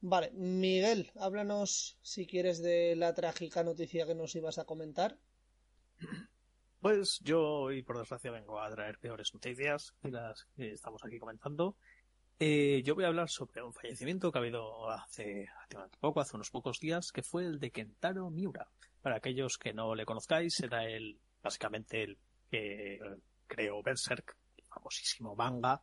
[0.00, 5.18] Vale, Miguel, háblanos si quieres de la trágica noticia que nos ibas a comentar.
[6.86, 11.18] Pues yo hoy, por desgracia, vengo a traer peores noticias que las que estamos aquí
[11.18, 11.76] comentando.
[12.38, 16.36] Eh, yo voy a hablar sobre un fallecimiento que ha habido hace relativamente poco, hace
[16.36, 18.68] unos pocos días, que fue el de Kentaro Miura.
[19.02, 22.18] Para aquellos que no le conozcáis, era el, básicamente el
[22.48, 23.00] que
[23.48, 25.82] creó Berserk, el famosísimo manga,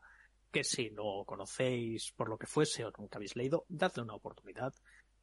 [0.53, 4.73] que si no conocéis por lo que fuese o nunca habéis leído, dadle una oportunidad.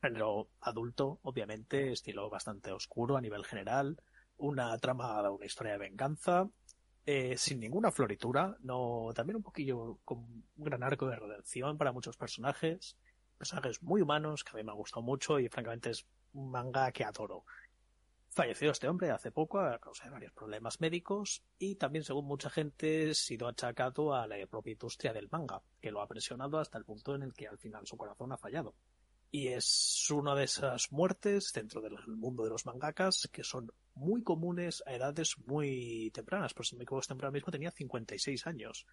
[0.02, 3.96] Género adulto, obviamente, estilo bastante oscuro a nivel general,
[4.40, 6.48] una trama, una historia de venganza,
[7.06, 11.92] eh, sin ninguna floritura, no, también un poquillo con un gran arco de redención para
[11.92, 12.96] muchos personajes,
[13.38, 16.92] personajes muy humanos que a mí me ha gustado mucho y francamente es un manga
[16.92, 17.44] que adoro.
[18.28, 22.48] Falleció este hombre hace poco a causa de varios problemas médicos y también, según mucha
[22.48, 26.78] gente, ha sido achacado a la propia industria del manga, que lo ha presionado hasta
[26.78, 28.74] el punto en el que al final su corazón ha fallado.
[29.32, 34.22] Y es una de esas muertes dentro del mundo de los mangakas que son muy
[34.22, 36.54] comunes a edades muy tempranas.
[36.54, 38.86] Por si me equivoco, ahora mismo tenía 56 años.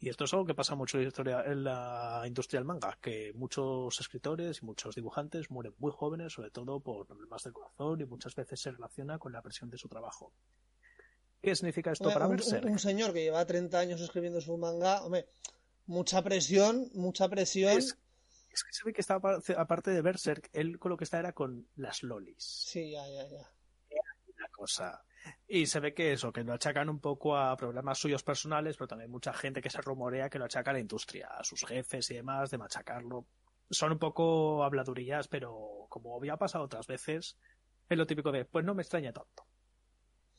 [0.00, 2.98] Y esto es algo que pasa mucho en la, historia, en la industria del manga,
[3.00, 8.00] que muchos escritores y muchos dibujantes mueren muy jóvenes, sobre todo por problemas del corazón
[8.00, 10.32] y muchas veces se relaciona con la presión de su trabajo.
[11.40, 12.64] ¿Qué significa esto Hombre, para un, Berserk?
[12.64, 15.26] un- un señor que lleva 30 años escribiendo su manga, hombre,
[15.86, 17.78] mucha presión, mucha presión.
[17.78, 17.96] Es,
[18.50, 21.32] es que se ve que estaba aparte de Berserk, él con lo que está era
[21.32, 22.44] con las lolis.
[22.44, 23.50] Sí, ya, ya, ya.
[24.54, 25.04] Cosa.
[25.46, 28.88] Y se ve que eso, que lo achacan un poco a problemas suyos personales, pero
[28.88, 32.10] también mucha gente que se rumorea que lo achaca a la industria, a sus jefes
[32.10, 33.26] y demás, de machacarlo.
[33.70, 37.36] Son un poco habladurillas, pero como había pasado otras veces,
[37.88, 39.46] es lo típico de, pues no me extraña tanto.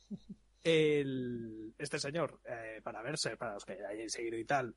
[0.63, 4.75] El, este señor, eh, para verse, para los que hayáis seguido y tal,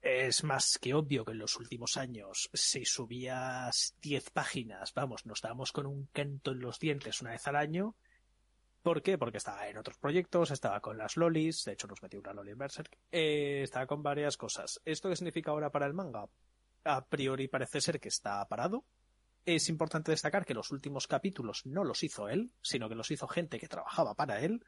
[0.00, 5.42] es más que obvio que en los últimos años, si subías 10 páginas, vamos, nos
[5.42, 7.96] dábamos con un canto en los dientes una vez al año.
[8.86, 9.18] ¿Por qué?
[9.18, 12.52] Porque estaba en otros proyectos, estaba con las lolis, de hecho nos metió una loli
[12.52, 14.80] en Berserk, eh, estaba con varias cosas.
[14.84, 16.28] ¿Esto qué significa ahora para el manga?
[16.84, 18.84] A priori parece ser que está parado.
[19.44, 23.26] Es importante destacar que los últimos capítulos no los hizo él, sino que los hizo
[23.26, 24.64] gente que trabajaba para él.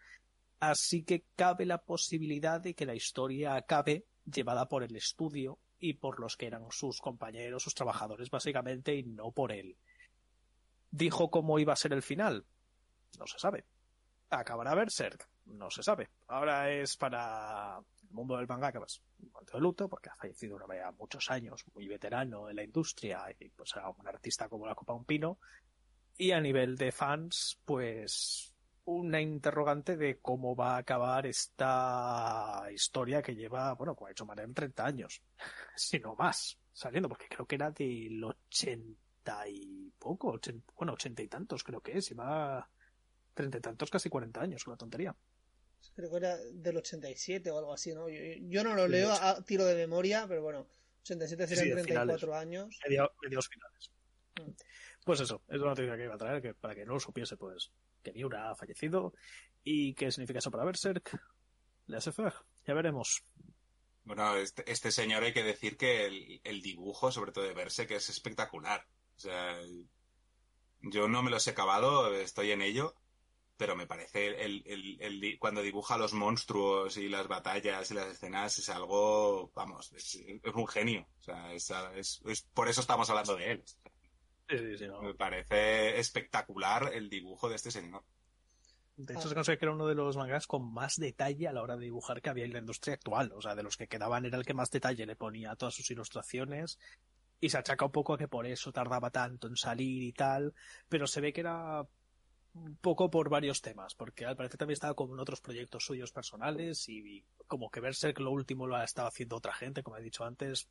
[0.58, 5.92] Así que cabe la posibilidad de que la historia acabe llevada por el estudio y
[5.92, 9.76] por los que eran sus compañeros, sus trabajadores básicamente, y no por él.
[10.90, 12.46] ¿Dijo cómo iba a ser el final?
[13.16, 13.64] No se sabe.
[14.30, 15.28] ¿Acabará Berserk?
[15.46, 16.10] No se sabe.
[16.26, 20.16] Ahora es para el mundo del manga que vas un momento de luto porque ha
[20.16, 24.48] fallecido una vez muchos años, muy veterano en la industria y pues era un artista
[24.48, 25.38] como la Copa Un Pino.
[26.16, 28.52] Y a nivel de fans, pues
[28.84, 34.24] una interrogante de cómo va a acabar esta historia que lleva, bueno, como ha hecho
[34.26, 35.22] Manel, 30 años,
[35.76, 41.22] si no más, saliendo, porque creo que era del 80 y poco, 80, bueno, 80
[41.22, 42.68] y tantos creo que es, y va
[43.38, 45.14] 30 y tantos, casi 40 años, una tontería.
[45.94, 48.08] Creo que era del 87 o algo así, ¿no?
[48.08, 50.66] Yo, yo no lo Sí, leo a tiro de memoria, pero bueno,
[51.02, 52.76] 87 Sí, serían de 34 años.
[52.86, 53.90] Medio- medios finales.
[54.40, 54.50] Mm.
[55.04, 57.36] Pues eso, es una noticia que iba a traer, que para que no lo supiese,
[57.36, 57.70] pues,
[58.02, 59.14] que Miura ha fallecido.
[59.64, 61.18] ¿Y qué significa eso para Berserk?
[61.86, 62.34] Le hace fer,
[62.66, 63.22] ya veremos.
[64.04, 67.86] Bueno, este, este señor hay que decir que el, el dibujo, sobre todo de verse,
[67.86, 68.86] que es espectacular.
[69.16, 69.58] O sea,
[70.82, 72.94] yo no me los he acabado, estoy en ello,
[73.58, 78.06] pero me parece el, el- el cuando dibuja los monstruos y las batallas y las
[78.06, 81.06] escenas es algo, vamos, es, es un genio.
[81.18, 83.64] O sea, es, es- es- por eso estamos hablando de él.
[84.48, 85.02] Sí, sí, sí, no.
[85.02, 88.02] Me parece espectacular el dibujo de este señor.
[88.96, 91.62] De hecho, se considera que era uno de los mangas con más detalle a la
[91.62, 93.32] hora de dibujar que había en la industria actual.
[93.34, 95.74] O sea, de los que quedaban era el que más detalle le ponía a todas
[95.74, 96.78] sus ilustraciones.
[97.40, 100.54] Y se achaca un poco a que por eso tardaba tanto en salir y tal.
[100.88, 101.86] Pero se ve que era
[102.54, 103.94] un poco por varios temas.
[103.94, 106.88] Porque al parecer también estaba con otros proyectos suyos personales.
[106.88, 110.24] Y como que Berserk lo último lo ha estado haciendo otra gente, como he dicho
[110.24, 110.68] antes.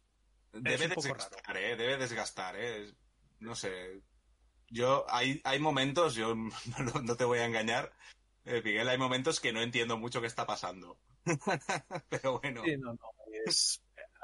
[0.53, 1.75] Debe un poco desgastar, ¿eh?
[1.75, 2.93] Debe desgastar, ¿eh?
[3.39, 4.01] No sé.
[4.69, 6.35] Yo, hay, hay momentos, yo
[6.95, 7.93] no, no te voy a engañar,
[8.45, 10.97] eh, Miguel, hay momentos que no entiendo mucho qué está pasando.
[12.09, 12.99] Pero bueno, Sí, no, no,
[13.45, 13.81] es-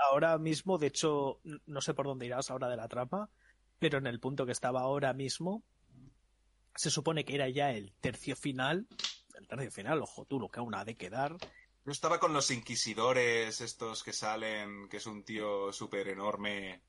[0.09, 3.29] Ahora mismo, de hecho, no sé por dónde irás ahora de la trama,
[3.79, 5.63] pero en el punto que estaba ahora mismo,
[6.75, 8.87] se supone que era ya el tercio final.
[9.35, 11.35] El tercio final, ojo tú, lo que aún ha de quedar.
[11.85, 16.81] yo estaba con los inquisidores, estos que salen, que es un tío súper enorme.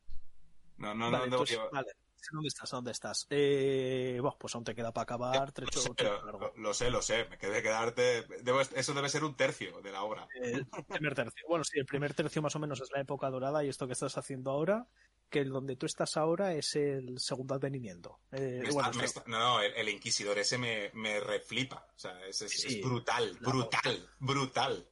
[0.77, 1.89] No, no, Vale, no, entonces, vale.
[2.33, 2.71] ¿Dónde estás?
[2.71, 3.27] ¿Dónde estás?
[3.29, 5.53] Eh, bueno, pues aún te queda para acabar.
[5.53, 6.53] Trecho, lo sé, trecho pero- largo.
[6.57, 8.27] lo, lo sé, lo sé, me quedé quedarte.
[8.43, 10.27] debo- eso debe ser un tercio de la obra.
[10.41, 11.47] El primer tercio.
[11.49, 13.93] Bueno, sí, el primer tercio más o menos es la época dorada y esto que
[13.93, 14.87] estás haciendo ahora,
[15.31, 18.21] que el donde tú estás ahora es el segundo advenimiento.
[18.33, 21.87] Eh, bueno, está- no, no, el, el inquisidor ese me, me reflipa.
[21.95, 22.79] O sea, es, es- Sí.
[22.79, 24.89] es brutal, brutal, brutal.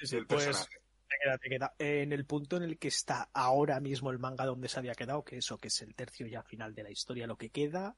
[0.00, 0.78] sí, el pues, personaje.
[1.08, 1.74] Te queda, te queda.
[1.78, 5.24] En el punto en el que está ahora mismo el manga donde se había quedado,
[5.24, 7.96] que eso, que es el tercio ya final de la historia, lo que queda.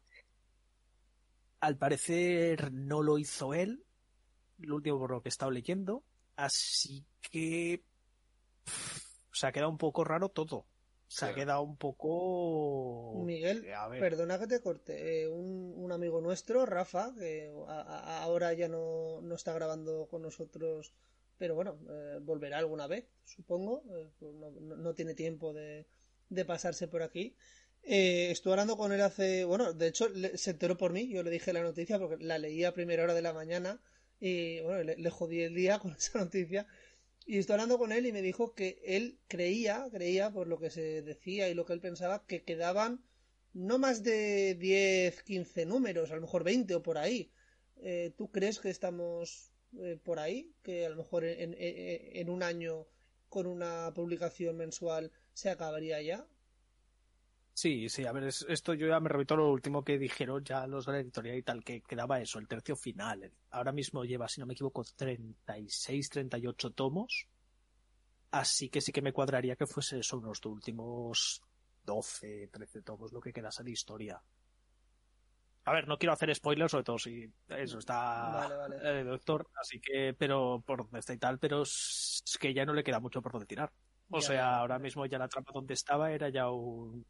[1.60, 3.84] Al parecer no lo hizo él,
[4.58, 6.04] lo último por lo que he estado leyendo,
[6.36, 7.82] así que
[8.64, 9.02] pff,
[9.32, 10.66] se ha quedado un poco raro todo.
[11.12, 13.24] Se ha quedado un poco.
[13.24, 13.98] Miguel, A ver.
[14.00, 15.22] perdona que te corte.
[15.22, 20.06] eh, un, un amigo nuestro, Rafa, que a- a- ahora ya no, no está grabando
[20.08, 20.92] con nosotros,
[21.36, 23.82] pero bueno, eh, volverá alguna vez, supongo.
[23.90, 25.86] eh, pues no, no- no tiene tiempo de,
[26.28, 27.34] de pasarse por aquí.
[27.82, 31.22] Eh, estuve hablando con él hace, bueno, de hecho le- se enteró por mí, yo
[31.24, 33.80] le dije la noticia porque la leí a primera hora de la mañana
[34.20, 36.66] y bueno, le, le jodí el día con esa noticia.
[37.30, 40.68] Y estoy hablando con él y me dijo que él creía, creía por lo que
[40.70, 43.04] se decía y lo que él pensaba, que quedaban
[43.52, 47.32] no más de 10, 15 números, a lo mejor 20 o por ahí.
[47.76, 50.52] Eh, ¿Tú crees que estamos eh, por ahí?
[50.64, 52.86] Que a lo mejor en, en- en un año
[53.28, 56.26] con una publicación mensual se acabaría ya.
[57.60, 60.66] Sí, sí, a ver, es- esto yo ya me repito lo último que dijeron ya
[60.66, 63.30] los de la editorial y tal, que quedaba eso, el tercio final.
[63.50, 67.26] Ahora mismo lleva, si no me equivoco, 36, 38 tomos.
[68.32, 71.42] Así que sí que me cuadraría que fuese eso, unos últimos
[71.84, 74.22] 12, 13 tomos, lo que quedase de historia.
[75.64, 77.92] A ver, no quiero hacer spoilers, sobre todo si eso está
[78.32, 78.76] Vale, vale.
[78.82, 82.72] eh, doctor, así que, pero por donde está y tal, pero es que ya no
[82.72, 83.70] le queda mucho por donde tirar.
[84.08, 87.04] O Ya, sea, ahora mismo ya la trampa donde estaba era ya un...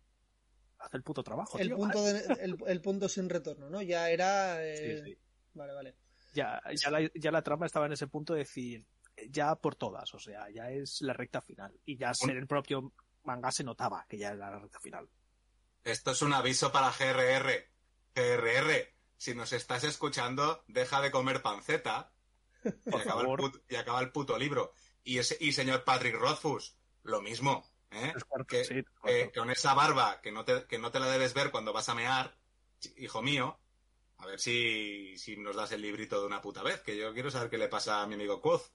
[0.81, 1.77] Hace el puto trabajo, El tío.
[1.77, 3.83] punto, de- el, el punto sin retorno, ¿no?
[3.83, 4.65] Ya era...
[4.65, 5.19] eh, Sí, sí.
[5.55, 5.95] Vale, vale.
[6.33, 8.87] Ya, ya, la, ya la trama estaba en ese punto de decir,
[9.29, 11.79] ya por todas, o sea, ya es la recta final.
[11.85, 12.93] Y ya ser el propio
[13.25, 15.09] manga se notaba que ya era la recta final.
[15.85, 17.69] Esto es un aviso para GRR.
[18.15, 22.13] GRR, si nos estás escuchando, deja de comer panceta
[22.65, 23.41] y, acaba el, favor.
[23.41, 24.73] put- y acaba el puto libro.
[25.05, 27.67] Y, ese, y señor Patrick Rothfuss, lo mismo.
[27.91, 28.13] ¿Eh?
[28.47, 28.85] Que, sí,
[29.35, 31.95] con esa barba que no, te, que no te la debes ver cuando vas a
[31.95, 32.37] mear,
[32.97, 33.59] hijo mío,
[34.19, 37.31] a ver si, si nos das el librito de una puta vez, que yo quiero
[37.31, 38.73] saber qué le pasa a mi amigo Kuz.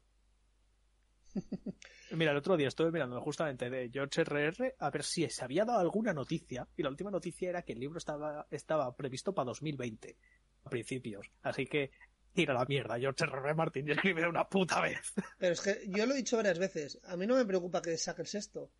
[2.12, 4.76] Mira, el otro día estuve mirando justamente de George R.R.
[4.80, 6.68] a ver si se había dado alguna noticia.
[6.78, 10.18] Y la última noticia era que el libro estaba, estaba previsto para 2020,
[10.64, 11.28] a principios.
[11.42, 11.92] Así que
[12.34, 13.38] tira la mierda George R.
[13.38, 13.54] R.
[13.54, 15.14] Martin y escribe de una puta vez.
[15.38, 17.00] Pero es que yo lo he dicho varias veces.
[17.06, 18.72] A mí no me preocupa que saque el sexto.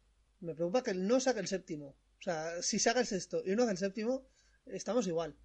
[0.46, 1.88] Me preocupa que no saque el séptimo.
[2.20, 4.26] O sea, si saca el sexto y uno hace el séptimo,
[4.68, 5.36] estamos igual.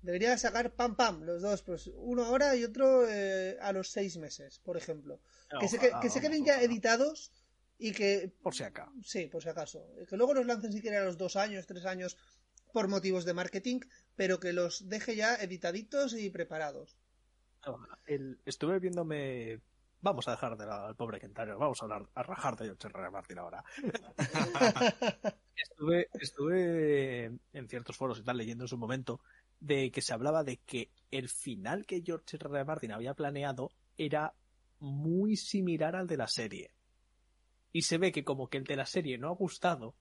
[0.00, 4.16] Debería sacar pam pam los dos, pues uno ahora y otro eh, a los seis
[4.16, 5.20] meses, por ejemplo.
[5.60, 7.32] que, se, que, se queden ya editados
[7.78, 8.92] y que Por si acá.
[9.04, 9.84] Sí, por si acaso.
[10.08, 12.16] Que luego los lancen si quieren a los dos años, tres años,
[12.72, 13.80] por motivos de marketing,
[14.14, 16.96] pero que los deje ya editaditos y preparados.
[18.06, 19.60] El- estuve viéndome.
[20.00, 22.86] Vamos a dejar de la- al pobre Kentaro, vamos a hablar, a rajar de George
[22.88, 23.00] R.
[23.00, 23.10] R.
[23.10, 23.64] Martin ahora.
[25.56, 29.20] estuve, estuve en ciertos foros y tal leyendo en su momento
[29.60, 32.48] de que se hablaba de que el final que George R.
[32.48, 32.64] R.
[32.64, 34.34] Martin había planeado era
[34.78, 36.70] muy similar al de la serie.
[37.72, 39.94] Y se ve que como que el de la serie no ha gustado,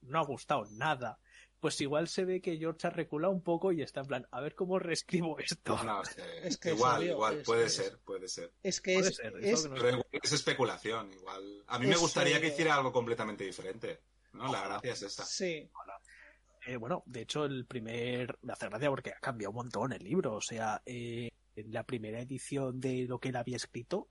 [0.00, 1.18] no ha gustado nada,
[1.60, 4.40] pues igual se ve que George ha reculado un poco y está en plan, a
[4.40, 5.82] ver cómo reescribo esto.
[5.84, 8.52] No, es que- Es que igual, igual, es- puede es- ser, puede ser.
[8.62, 11.64] Es que Puede es, ser, es- Pero igual es especulación, igual.
[11.66, 14.00] A mí me gustaría eh, que hiciera algo completamente diferente.
[14.32, 14.52] ¿no?
[14.52, 15.24] La gracia es esta.
[15.24, 15.68] Sí,
[16.66, 18.36] Eh, bueno, de hecho, el primer.
[18.42, 20.34] Me hace gracia porque ha cambiado un montón el libro.
[20.34, 24.08] O sea, eh, en la primera edición de lo que él había escrito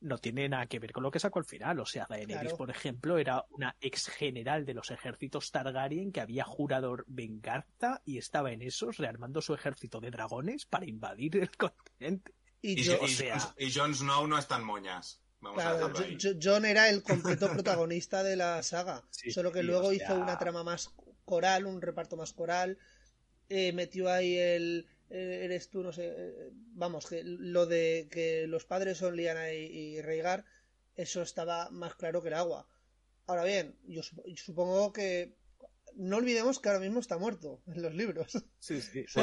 [0.00, 1.80] no tiene nada que ver con lo que sacó al final.
[1.80, 2.56] O sea, Daenerys, Claro.
[2.56, 8.18] por ejemplo, era una ex general de los ejércitos Targaryen que había jurado venganza y
[8.18, 12.32] estaba en esos rearmando su ejército de dragones para invadir el continente.
[12.60, 15.20] y, Y, yo, y- o sea- y Jon Snow no es tan moñas.
[15.40, 16.16] Vamos a claro, ahí.
[16.42, 20.38] John era el completo protagonista de la saga, Sí, solo que luego o hizo una
[20.38, 20.90] trama más
[21.26, 22.78] coral, un reparto más coral,
[23.50, 28.64] eh, metió ahí el eres tú, no sé, eh, vamos, que lo de que los
[28.64, 29.64] padres son Liana y,
[29.96, 30.44] y Rhaegar,
[30.96, 32.68] eso estaba más claro que el agua.
[33.26, 35.36] Ahora bien, yo sup- yo supongo que
[35.96, 38.32] no olvidemos que ahora mismo está muerto en los libros.
[38.58, 39.04] Sí, sí.
[39.06, 39.20] Sí.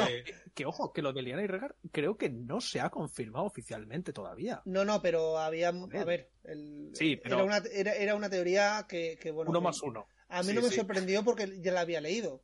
[0.54, 4.12] que ojo, que lo de Liana y Regar creo que no se ha confirmado oficialmente
[4.12, 4.62] todavía.
[4.64, 8.86] No, no, pero había, a ver, el- Sí, pero- era, una, era, era una teoría
[8.88, 10.08] que, que, bueno, Uno que más uno.
[10.28, 10.76] a mí Sí, no me sí.
[10.76, 12.42] sorprendió porque ya la había leído.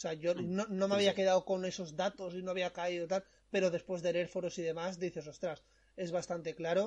[0.00, 3.06] O sea, yo no, no me había quedado con esos datos y no había caído
[3.12, 5.58] tal, pero después de leer foros y demás dices, ostras,
[5.96, 6.84] es bastante claro.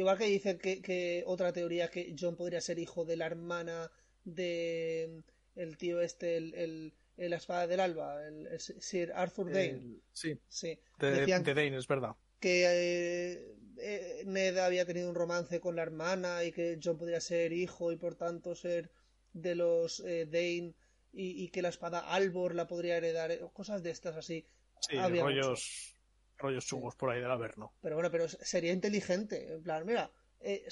[0.00, 3.78] Igual que dicen que, que otra teoría que John podría ser hijo de la hermana
[4.24, 5.22] de
[5.56, 9.82] el tío este, el, el, el la espada del alba, el, el Sir Arthur Dane.
[10.12, 12.16] Sí, Sí, de, decían de Dane, es verdad.
[12.40, 17.20] que eh, eh, Ned había tenido un romance con la hermana y que John podría
[17.20, 18.90] ser hijo y por tanto ser
[19.32, 20.74] de los eh, Dane
[21.16, 24.46] y, y que la espada Albor la podría heredar, eh, cosas de estas así.
[24.80, 25.96] Sí, Había rollos,
[26.36, 27.72] rollos chungos por ahí del Averno.
[27.82, 29.54] Pero bueno, pero sería inteligente.
[29.54, 30.10] En plan, mira,
[30.40, 30.66] eh,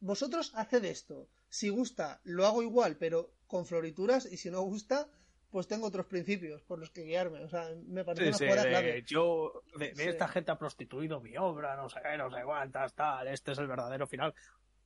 [0.00, 1.28] vosotros haced esto.
[1.48, 4.26] Si gusta, lo hago igual, pero con florituras.
[4.30, 5.08] Y si no gusta,
[5.50, 7.44] pues tengo otros principios por los que guiarme.
[7.44, 9.02] O sea, me parece Sí, una sí, de- clave.
[9.06, 10.08] yo, de, de Sí.
[10.08, 13.58] esta gente ha prostituido mi obra, no sé qué, no sé cuántas, tal, este es
[13.58, 14.32] el verdadero final.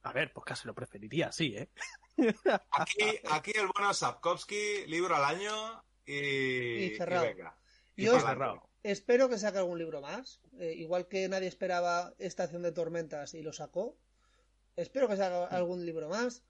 [0.02, 1.68] A ver, pues casi lo preferiría, sí, ¿eh?
[2.70, 7.24] Aquí, aquí el bueno Sapkowski, libro al año y, Y cerrado.
[7.26, 7.56] venga.
[7.96, 8.68] Y Yo cerrado.
[8.82, 10.40] Espero que saque algún libro más.
[10.58, 13.96] eh, igual que nadie esperaba Estación de Tormentas y lo sacó.
[14.76, 16.44] Espero que saque algún libro más.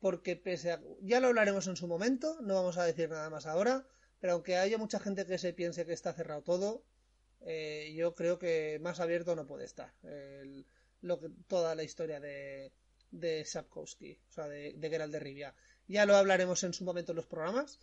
[0.00, 0.80] Porque pese a.
[1.00, 2.36] Ya lo hablaremos en su momento.
[2.40, 3.86] No vamos a decir nada más ahora.
[4.20, 6.84] Pero aunque haya mucha gente que se piense que está cerrado todo.
[7.40, 9.92] eh, yo creo que más abierto no puede estar.
[10.02, 10.66] El-
[11.00, 12.72] lo que, toda la historia de,
[13.10, 14.20] de Sapkowski.
[14.28, 15.54] O sea, de, de Geralt de Rivia.
[15.86, 17.78] Ya lo hablaremos en su momento en los programas.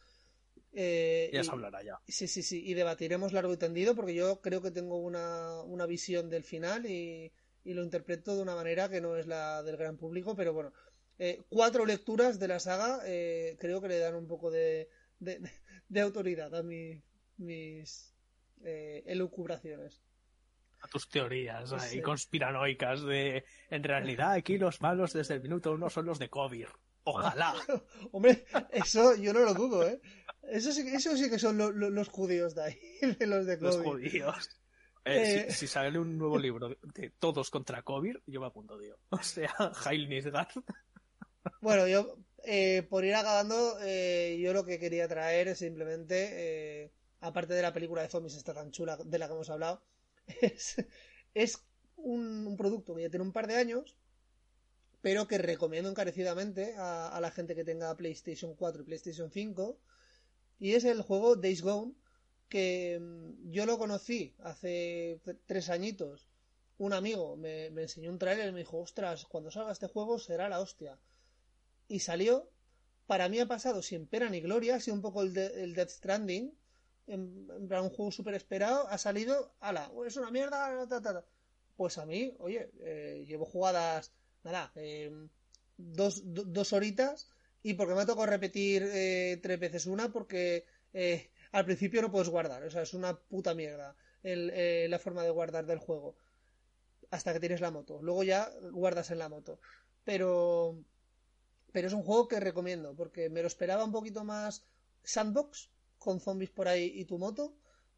[0.74, 2.00] eh, Ya se hablará ya.
[2.08, 5.86] Sí, sí, sí, y debatiremos largo y tendido porque yo creo que tengo una, una
[5.88, 7.32] visión del final y,
[7.64, 10.72] y lo interpreto de una manera que no es la del gran público, pero bueno,
[11.18, 15.42] eh, cuatro lecturas de la saga eh, creo que le dan un poco de, de,
[15.90, 17.02] de autoridad a mi-
[17.38, 18.14] mis
[18.64, 20.02] eh, elucubraciones.
[20.86, 23.44] A tus teorías ahí conspiranoicas de.
[23.70, 26.68] En realidad, aquí los malos desde el minuto uno son los de COVID.
[27.04, 27.54] Ojalá.
[28.12, 30.00] Hombre, eso yo no lo dudo, ¿eh?
[30.44, 32.80] Eso sí, que- eso sí que son lo- lo- los judíos de ahí,
[33.20, 33.86] de los de los COVID.
[33.88, 34.50] judíos.
[34.50, 34.56] Eh,
[35.08, 35.46] Eh.
[35.52, 38.98] Si, si sale un nuevo libro de, todos contra COVID, yo me apunto, tío.
[39.12, 39.54] O sea,
[39.86, 40.48] Heil Nisgard.
[41.62, 47.54] Bueno, yo, eh, por ir acabando, eh, yo lo que quería traer es simplemente, aparte
[47.54, 49.84] de la película de zombies esta tan chula de la que hemos hablado,
[50.42, 50.78] es,
[51.34, 51.60] es
[51.98, 53.96] un, producto que ya tiene un par de años,
[55.02, 59.78] pero que recomiendo encarecidamente a, la gente que tenga PlayStation 4 y PlayStation 5,
[60.60, 61.94] y es el juego Days Gone,
[62.50, 66.28] que mm, yo lo conocí hace tres añitos.
[66.78, 70.20] Un amigo me, me enseñó un trailer y me dijo, ostras, cuando salga este juego
[70.20, 71.00] será la hostia
[71.88, 72.50] y salió.
[73.08, 75.76] Para mí ha pasado sin pena ni gloria, ha sido un poco el, de- el
[75.76, 76.54] Death Stranding,
[77.08, 81.24] en, un juego súper esperado, ha salido, ala, es una mierda.
[81.76, 85.12] Pues a mí, oye, eh, llevo jugadas, nada, eh,
[85.78, 87.30] dos, do- dos horitas
[87.64, 92.30] y porque me tocado repetir eh, tres veces una porque eh, al principio no puedes
[92.30, 94.52] guardar, o sea, es una puta mierda el,
[94.90, 96.16] la forma de guardar del juego
[97.12, 98.02] hasta que tienes la moto.
[98.02, 99.60] Luego ya guardas en la moto.
[100.04, 100.78] Pero
[101.72, 104.66] pero es un juego que recomiendo porque me lo esperaba un poquito más
[105.04, 105.72] sandbox
[106.06, 107.54] con zombies por ahí y tu moto,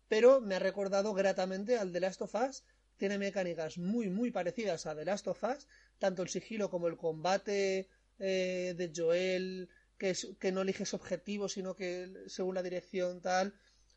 [0.07, 2.63] pero me ha recordado gratamente al The Last of Us.
[2.97, 5.67] Tiene mecánicas muy muy parecidas a The Last of Us,
[5.99, 11.53] tanto el sigilo como el combate eh, de Joel, que, es, que no eliges objetivos,
[11.53, 13.53] sino que según la dirección tal.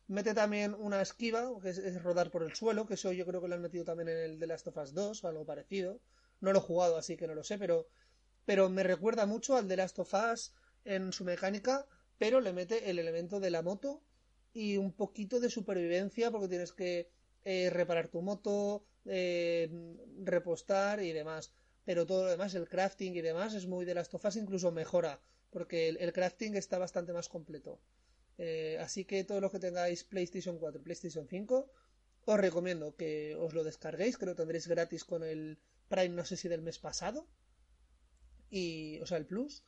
[0.07, 3.47] Mete también una esquiva, que es, rodar por el suelo, que eso yo creo que
[3.47, 6.01] lo han metido también en el The Last of Us 2 o algo parecido.
[6.41, 7.87] No lo he jugado, así que no lo sé, pero,
[8.45, 10.53] pero me recuerda mucho al The Last of Us
[10.83, 11.87] en su mecánica,
[12.21, 14.03] pero le mete el elemento de la moto
[14.53, 17.09] y un poquito de supervivencia porque tienes que
[17.43, 19.67] eh, reparar tu moto, eh,
[20.23, 21.51] repostar y demás.
[21.83, 25.19] Pero todo lo demás, el crafting y demás, es muy de las tofas, incluso mejora,
[25.49, 27.81] porque el, crafting está bastante más completo.
[28.37, 31.71] Eh, así que todo lo que tengáis PlayStation 4 y PlayStation 5,
[32.25, 35.57] os recomiendo que os lo descarguéis, que lo tendréis gratis con el
[35.89, 37.27] Prime, no sé si del mes pasado,
[38.51, 39.63] y, o sea, el Plus.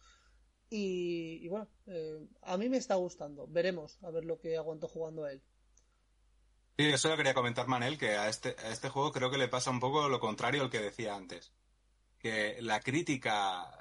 [0.75, 3.45] Y, bueno, eh, a mí me está gustando.
[3.47, 5.43] Veremos a ver lo que aguanto jugando a él.
[6.75, 9.47] Sí, eso lo quería comentar, Manel, que a este, a este juego creo que le
[9.47, 11.53] pasa un poco lo contrario al que decía antes.
[12.17, 13.71] Que la crítica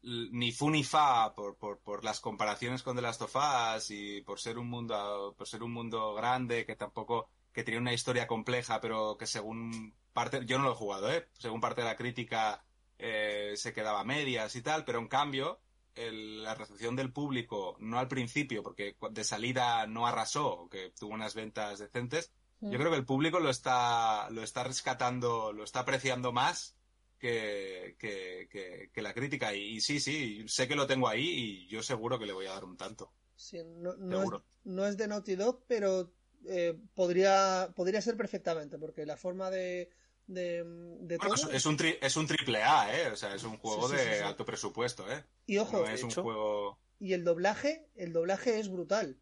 [0.00, 4.22] ni fu ni fa por, por, por las comparaciones con The Last of Us y
[4.22, 8.26] por ser un mundo, por ser un mundo grande que tampoco, que tiene una historia
[8.26, 11.28] compleja, pero que según parte, yo no lo he jugado, ¿eh?
[11.34, 12.64] Según parte de la crítica
[12.96, 15.60] eh, se quedaba medias y tal, pero en cambio
[15.96, 21.14] el- la recepción del público, no al principio, porque de salida no arrasó, que tuvo
[21.14, 22.30] unas ventas decentes,
[22.60, 26.74] yo creo que el público lo está, lo está rescatando, lo está apreciando más
[27.18, 29.54] que, que, que- que la crítica.
[29.54, 32.46] Y, y sí, sí, sé que lo tengo ahí y yo seguro que le voy
[32.46, 33.12] a dar un tanto.
[33.34, 34.44] Sí, no, no es, Seguro.
[34.64, 36.12] no es de Naughty Dog, pero
[36.46, 39.90] eh, podría, podría ser perfectamente, porque la forma de,
[40.26, 43.08] de, de Bueno, todo- es, es un tri- es un triple A, ¿eh?
[43.12, 44.24] O sea, es un juego Sí, sí, de sí, sí.
[44.24, 45.24] alto presupuesto, ¿eh?
[45.46, 46.78] Y ojo, no es un hecho- juego...
[46.98, 49.18] y el doblaje, el doblaje es brutal.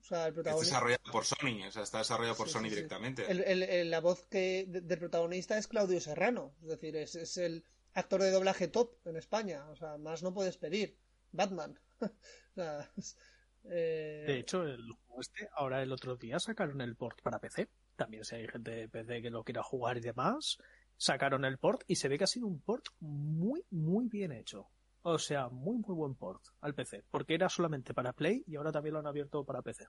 [0.00, 0.74] O sea, el Es protagonista.
[0.76, 2.74] desarrollado por Sony, o sea, está desarrollado por Sí, Sony sí, sí.
[2.76, 3.28] directamente.
[3.30, 6.54] El- el- el- la voz que, de- del protagonista es Claudio Serrano.
[6.62, 9.68] Es decir, es, es el actor de doblaje top en España.
[9.70, 10.96] O sea, más no puedes pedir.
[11.32, 11.80] Batman.
[12.00, 12.10] o
[12.54, 12.88] sea,
[13.64, 17.68] eh, De hecho, el juego este, ahora el otro día sacaron el port para PC.
[17.96, 20.58] También si hay gente de PC que lo quiera jugar y demás,
[20.96, 24.68] sacaron el port y se ve que ha sido un port muy, muy bien hecho.
[25.02, 27.04] O sea, muy, muy buen port al PC.
[27.10, 29.86] Porque era solamente para Play y ahora también lo han abierto para PC.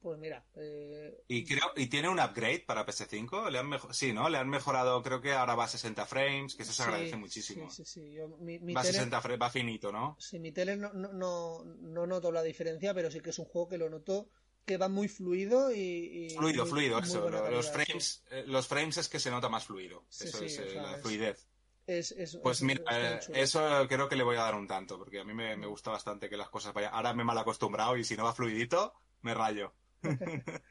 [0.00, 4.12] Pues mira, eh, Y creo, y tiene un upgrade para PS5, le han mejo- sí,
[4.12, 4.28] ¿no?
[4.28, 7.16] Le han mejorado, creo que ahora va a 60 frames, que eso se sí, agradece
[7.16, 7.70] muchísimo.
[7.70, 8.12] Sí, sí, sí.
[8.12, 10.16] Yo- mi, mi va a tele- 60 frames, va finito, ¿no?
[10.20, 13.46] Sí, mi tele no, no, no, no noto la diferencia, pero sí que es un
[13.46, 14.28] juego que lo noto
[14.64, 15.78] que va muy fluido y.
[15.78, 17.28] y Fluido, muy- fluido, muy eso.
[17.50, 20.04] Los frames, eh, los frames es que se nota más fluido.
[20.08, 21.46] Sí, eso sí, es o eh, sea, la es- fluidez.
[21.86, 24.96] Es, es- Pues es- mira, eh, eso creo que le voy a dar un tanto,
[24.98, 26.94] porque a mí me, me gusta bastante que las cosas vayan.
[26.94, 29.74] Ahora me he mal acostumbrado y si no va fluidito, me rayo.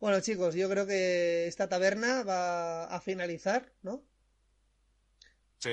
[0.00, 4.02] Bueno, chicos, yo creo que esta taberna va a finalizar, ¿no?
[5.58, 5.70] Sí.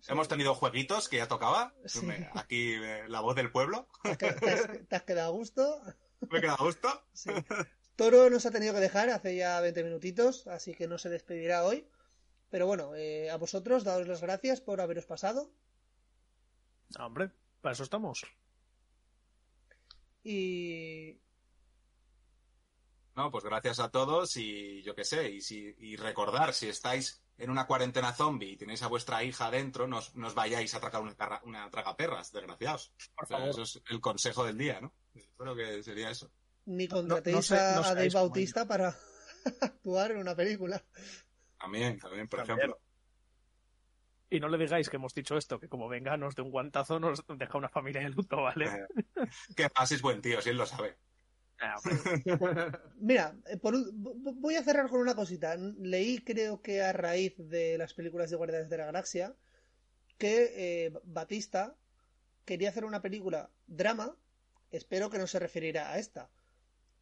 [0.00, 0.12] Sí.
[0.12, 1.74] Hemos tenido jueguitos que ya tocaba.
[1.86, 2.00] Sí.
[2.34, 3.88] Aquí eh, la voz del pueblo.
[4.18, 5.80] ¿Te has, te has- te has quedado a gusto?
[6.30, 6.88] Me queda a gusto.
[7.12, 7.30] Sí.
[7.96, 11.64] Toro nos ha tenido que dejar hace ya 20 minutitos, así que no se despedirá
[11.64, 11.88] hoy.
[12.50, 15.50] Pero bueno, eh, a vosotros, daos las gracias por haberos pasado.
[16.96, 18.24] Ah, hombre, para eso estamos.
[20.24, 21.20] Y
[23.16, 27.22] No, pues gracias a todos y yo qué sé, y, si, y recordar, si estáis
[27.36, 30.72] en una cuarentena zombie y tenéis a vuestra hija dentro, no os, no os vayáis
[30.74, 32.92] a atracar una, una tragaperras, desgraciados.
[33.14, 33.50] Por O sea, favor.
[33.50, 34.94] eso es el consejo del día, ¿no?
[35.36, 36.30] Creo que sería eso.
[36.66, 38.94] ni contratéis no sé- a, no a Dave como Bautista para
[39.60, 40.82] actuar en una película.
[41.58, 42.58] También, también, por También.
[42.58, 42.80] ejemplo.
[44.30, 47.00] Y no le digáis que hemos dicho esto, que como venga nos de un guantazo
[47.00, 48.86] nos deja una familia de luto, ¿vale?
[49.56, 50.98] Que paséis buen tío, si él lo sabe.
[51.60, 51.74] Ah.
[53.00, 55.56] Mira, eh, por voy a cerrar con una cosita.
[55.56, 59.34] Leí, creo que a raíz de las películas de Guardianes de la Galaxia,
[60.18, 60.52] que
[60.86, 61.74] eh, Batista
[62.44, 64.14] quería hacer una película drama.
[64.70, 66.30] Espero que no se referirá a esta,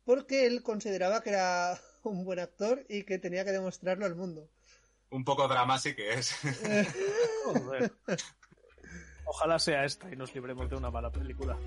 [0.04, 4.48] porque él consideraba que era un buen actor y que tenía que demostrarlo al mundo.
[5.10, 6.34] Un poco drama sí que es.
[7.44, 7.92] Joder.
[9.24, 11.58] Ojalá sea esta y nos libremos de una mala película.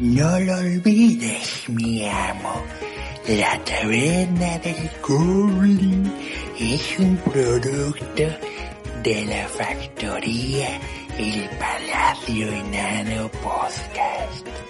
[0.00, 2.64] No lo olvides, mi amo.
[3.28, 6.12] La taberna del Goblin
[6.58, 8.22] es un producto
[9.02, 10.80] de la factoría
[11.18, 14.63] El Palacio Enano Podcast.